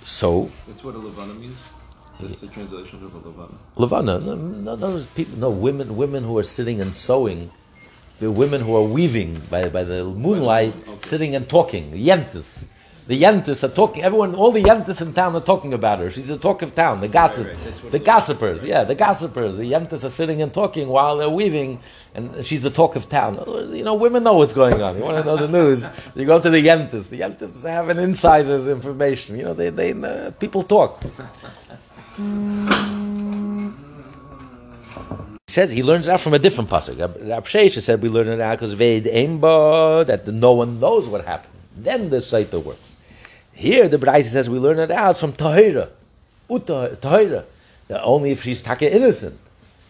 [0.04, 0.50] So.
[0.66, 1.58] That's what a levana means?
[2.20, 3.54] That's the translation of a levana.
[3.76, 7.50] Levana, no, no, those people, no, women, women who are sitting and sewing,
[8.20, 10.98] the women who are weaving by, by the moonlight, okay.
[11.00, 12.66] sitting and talking, yentis
[13.06, 14.02] the Yentis are talking.
[14.02, 16.10] Everyone, all the Yentis in town are talking about her.
[16.10, 17.02] She's the talk of town.
[17.02, 17.92] The gossip, right, right.
[17.92, 18.64] the gossipers.
[18.64, 19.58] Yeah, the gossipers.
[19.58, 21.80] The Yentis are sitting and talking while they're weaving,
[22.14, 23.42] and she's the talk of town.
[23.74, 24.96] You know, women know what's going on.
[24.96, 25.86] You want to know the news?
[26.14, 27.08] You go to the Yentis.
[27.08, 29.36] The Yentis have an insider's information.
[29.36, 31.02] You know, they, they uh, people talk.
[35.46, 36.98] He says he learns that from a different pasuk.
[37.28, 41.52] Rab Shesha said we learn it out because Veid that no one knows what happened.
[41.76, 42.93] Then the Sotah works.
[43.54, 45.88] Here the Braisa says we learn it out from Tahira.
[46.50, 47.44] Tahira.
[47.90, 49.38] Only if she's taka innocent,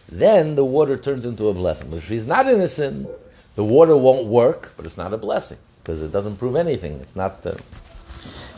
[0.08, 1.90] then the water turns into a blessing.
[1.90, 3.08] But if she's not innocent,
[3.54, 7.00] the water won't work, but it's not a blessing because it doesn't prove anything.
[7.00, 7.44] It's not.
[7.46, 7.54] Uh,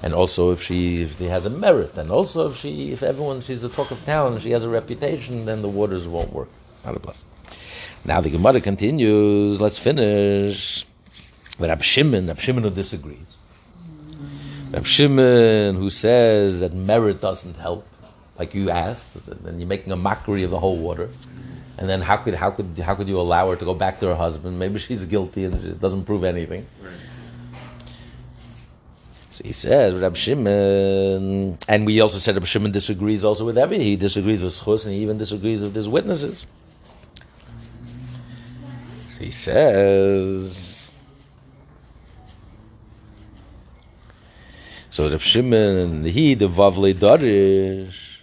[0.02, 3.40] and also if she if she has a merit, and also if she if everyone
[3.40, 6.48] she's a talk of town she has a reputation, then the waters won't work.
[6.84, 7.28] Not a blessing.
[8.04, 9.60] Now the Gemara continues.
[9.60, 10.86] Let's finish.
[11.58, 13.35] But Rab Shimon, Rab Shimon disagrees.
[14.72, 17.86] Rab Shimon who says that merit doesn't help,
[18.38, 19.14] like you asked,
[19.44, 21.08] then you're making a mockery of the whole water.
[21.78, 24.06] And then how could how could how could you allow her to go back to
[24.06, 24.58] her husband?
[24.58, 26.66] Maybe she's guilty and it doesn't prove anything.
[29.30, 33.78] So he says Rab Shimon, and we also said Rab Shimon disagrees also with every.
[33.78, 36.46] He disagrees with Schus and he even disagrees with his witnesses.
[39.08, 40.75] So he says.
[44.96, 48.22] So Reb Shimon, he, the Vavle Darish,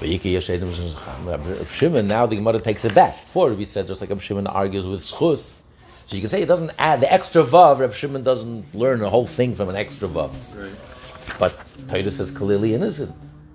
[0.00, 3.12] Reb Shimon, now the Gemara takes it back.
[3.12, 5.60] Before we said, just like Reb Shimon argues with Schus,
[6.06, 9.10] so you can say it doesn't add the extra Vav, Reb Shimon doesn't learn the
[9.10, 10.30] whole thing from an extra Vav.
[10.56, 11.38] Right.
[11.38, 11.54] But
[11.88, 13.14] Titus is clearly innocent.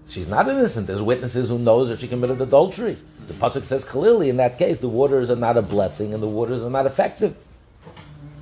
[0.09, 0.85] She's not innocent.
[0.85, 2.97] There's witnesses who knows that she committed adultery.
[3.25, 6.27] The pasuk says clearly in that case the waters are not a blessing and the
[6.27, 7.35] waters are not effective.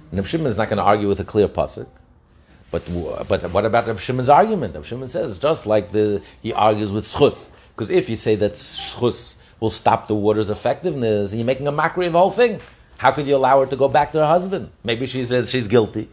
[0.10, 1.88] And Reb Shimon is not going to argue with a clear pasuk.
[2.72, 2.84] But
[3.28, 4.76] but what about Rav Shimon's argument?
[4.76, 7.52] Rav Shimon says just like the he argues with schus.
[7.76, 11.72] Because if you say that schus will stop the water's effectiveness, and you're making a
[11.72, 12.60] mockery of the whole thing,
[12.98, 14.72] how could you allow her to go back to her husband?
[14.84, 16.10] Maybe she says she's guilty.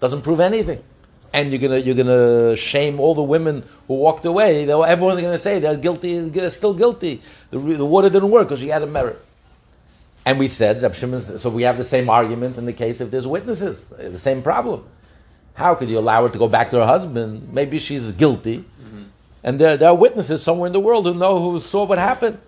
[0.00, 0.82] Doesn't prove anything.
[1.32, 4.68] And you're gonna you're gonna shame all the women who walked away.
[4.68, 6.28] Everyone's gonna say they're guilty.
[6.28, 7.22] They're still guilty.
[7.50, 9.24] The, the water didn't work because she had a merit.
[10.26, 10.80] And we said,
[11.20, 14.84] so we have the same argument in the case if there's witnesses, the same problem.
[15.60, 17.52] How could you allow her to go back to her husband?
[17.52, 18.64] Maybe she's guilty.
[18.82, 19.02] Mm-hmm.
[19.44, 22.38] And there, there are witnesses somewhere in the world who know, who saw what happened.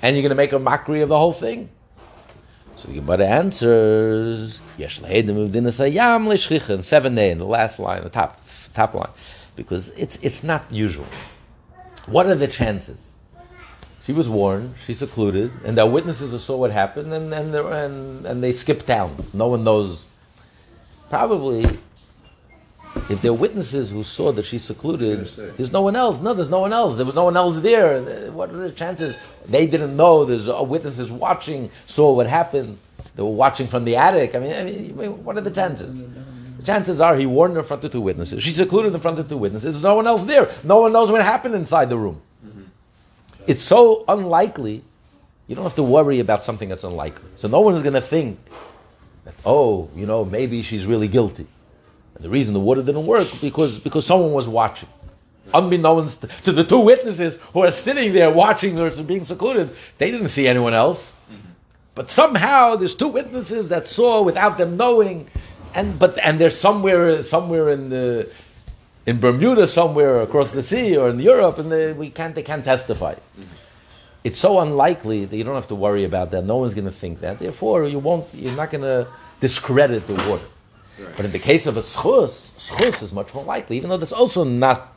[0.00, 1.68] And you're going to make a mockery of the whole thing.
[2.76, 5.34] So the Gemara answers, Yesh seven
[7.14, 8.40] day in the last line, the top,
[8.72, 9.10] top line.
[9.54, 11.06] Because it's, it's not usual.
[12.06, 13.18] What are the chances?
[14.06, 17.54] She was warned, she's secluded, and there are witnesses who saw what happened, and, and,
[17.54, 19.14] and, and they skip town.
[19.34, 20.08] No one knows
[21.14, 21.62] probably
[23.08, 26.20] if there are witnesses who saw that she's secluded, there's no one else.
[26.20, 26.96] No, there's no one else.
[26.96, 28.02] There was no one else there.
[28.32, 29.16] What are the chances?
[29.46, 30.24] They didn't know.
[30.24, 32.78] There's witnesses watching, saw what happened.
[33.14, 34.34] They were watching from the attic.
[34.34, 36.02] I mean, I mean, what are the chances?
[36.56, 38.42] The chances are he warned her in front of two witnesses.
[38.42, 39.74] She's secluded in front of two witnesses.
[39.74, 40.48] There's no one else there.
[40.64, 42.20] No one knows what happened inside the room.
[42.44, 42.62] Mm-hmm.
[43.46, 44.82] It's so unlikely.
[45.46, 47.28] You don't have to worry about something that's unlikely.
[47.36, 48.40] So no one is going to think
[49.24, 51.46] That, oh, you know, maybe she's really guilty.
[52.14, 54.88] And the reason the water didn't work because because someone was watching.
[55.52, 60.28] Unbeknownst to the two witnesses who are sitting there watching her being secluded, they didn't
[60.28, 61.18] see anyone else.
[61.94, 65.28] But somehow there's two witnesses that saw without them knowing,
[65.74, 68.28] and but and they're somewhere somewhere in the
[69.06, 72.64] in Bermuda somewhere across the sea or in Europe, and they, we can't they can't
[72.64, 73.14] testify.
[74.24, 76.44] It's so unlikely that you don't have to worry about that.
[76.44, 77.38] No one's going to think that.
[77.38, 78.26] Therefore, you won't.
[78.34, 79.06] You're not going to
[79.40, 80.46] discredit the water.
[81.16, 84.12] But in the case of a schus, schus is much more likely, even though there's
[84.12, 84.94] also not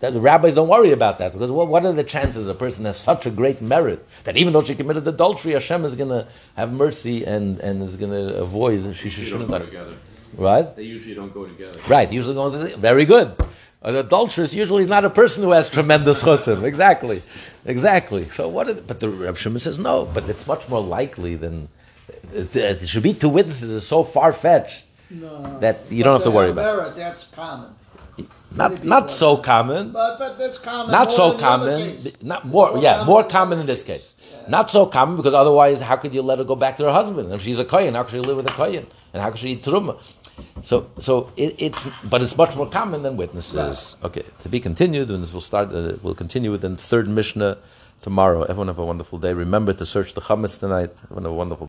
[0.00, 2.84] that the rabbis don't worry about that because what, what are the chances a person
[2.84, 6.26] has such a great merit that even though she committed adultery, Hashem is going to
[6.56, 9.94] have mercy and, and is going to avoid she Usually shouldn't don't go together.
[10.36, 10.76] right.
[10.76, 11.80] They usually don't go together.
[11.88, 13.34] Right, usually going to the, very good.
[13.84, 16.62] An adulteress usually is not a person who has tremendous chusim.
[16.64, 17.22] Exactly,
[17.66, 18.28] exactly.
[18.30, 18.66] So what?
[18.66, 20.06] The, but the Reb Shimon says no.
[20.06, 21.68] But it's much more likely than
[22.32, 25.58] it, it should be two witnesses is so far fetched No.
[25.60, 26.64] that you don't have to worry about.
[26.78, 27.70] merit, That's common.
[28.56, 29.90] Not not so common.
[29.90, 30.92] But, but that's common.
[30.92, 32.12] Not so than the other common.
[32.22, 32.70] Not more.
[32.72, 34.14] More Yeah, common more common in this case.
[34.48, 37.32] Not so common because otherwise, how could you let her go back to her husband?
[37.32, 38.86] If she's a kohen, how could she live with a kohen?
[39.12, 39.96] And how could she eat truma?
[40.62, 43.96] So, so it, it's, but it's much more common than witnesses.
[44.02, 45.72] Okay, to be continued, and we'll start.
[45.72, 47.58] Uh, we'll continue with the third mishnah
[48.00, 48.42] tomorrow.
[48.42, 49.32] Everyone have a wonderful day.
[49.32, 50.90] Remember to search the chametz tonight.
[51.04, 51.62] Everyone have a wonderful.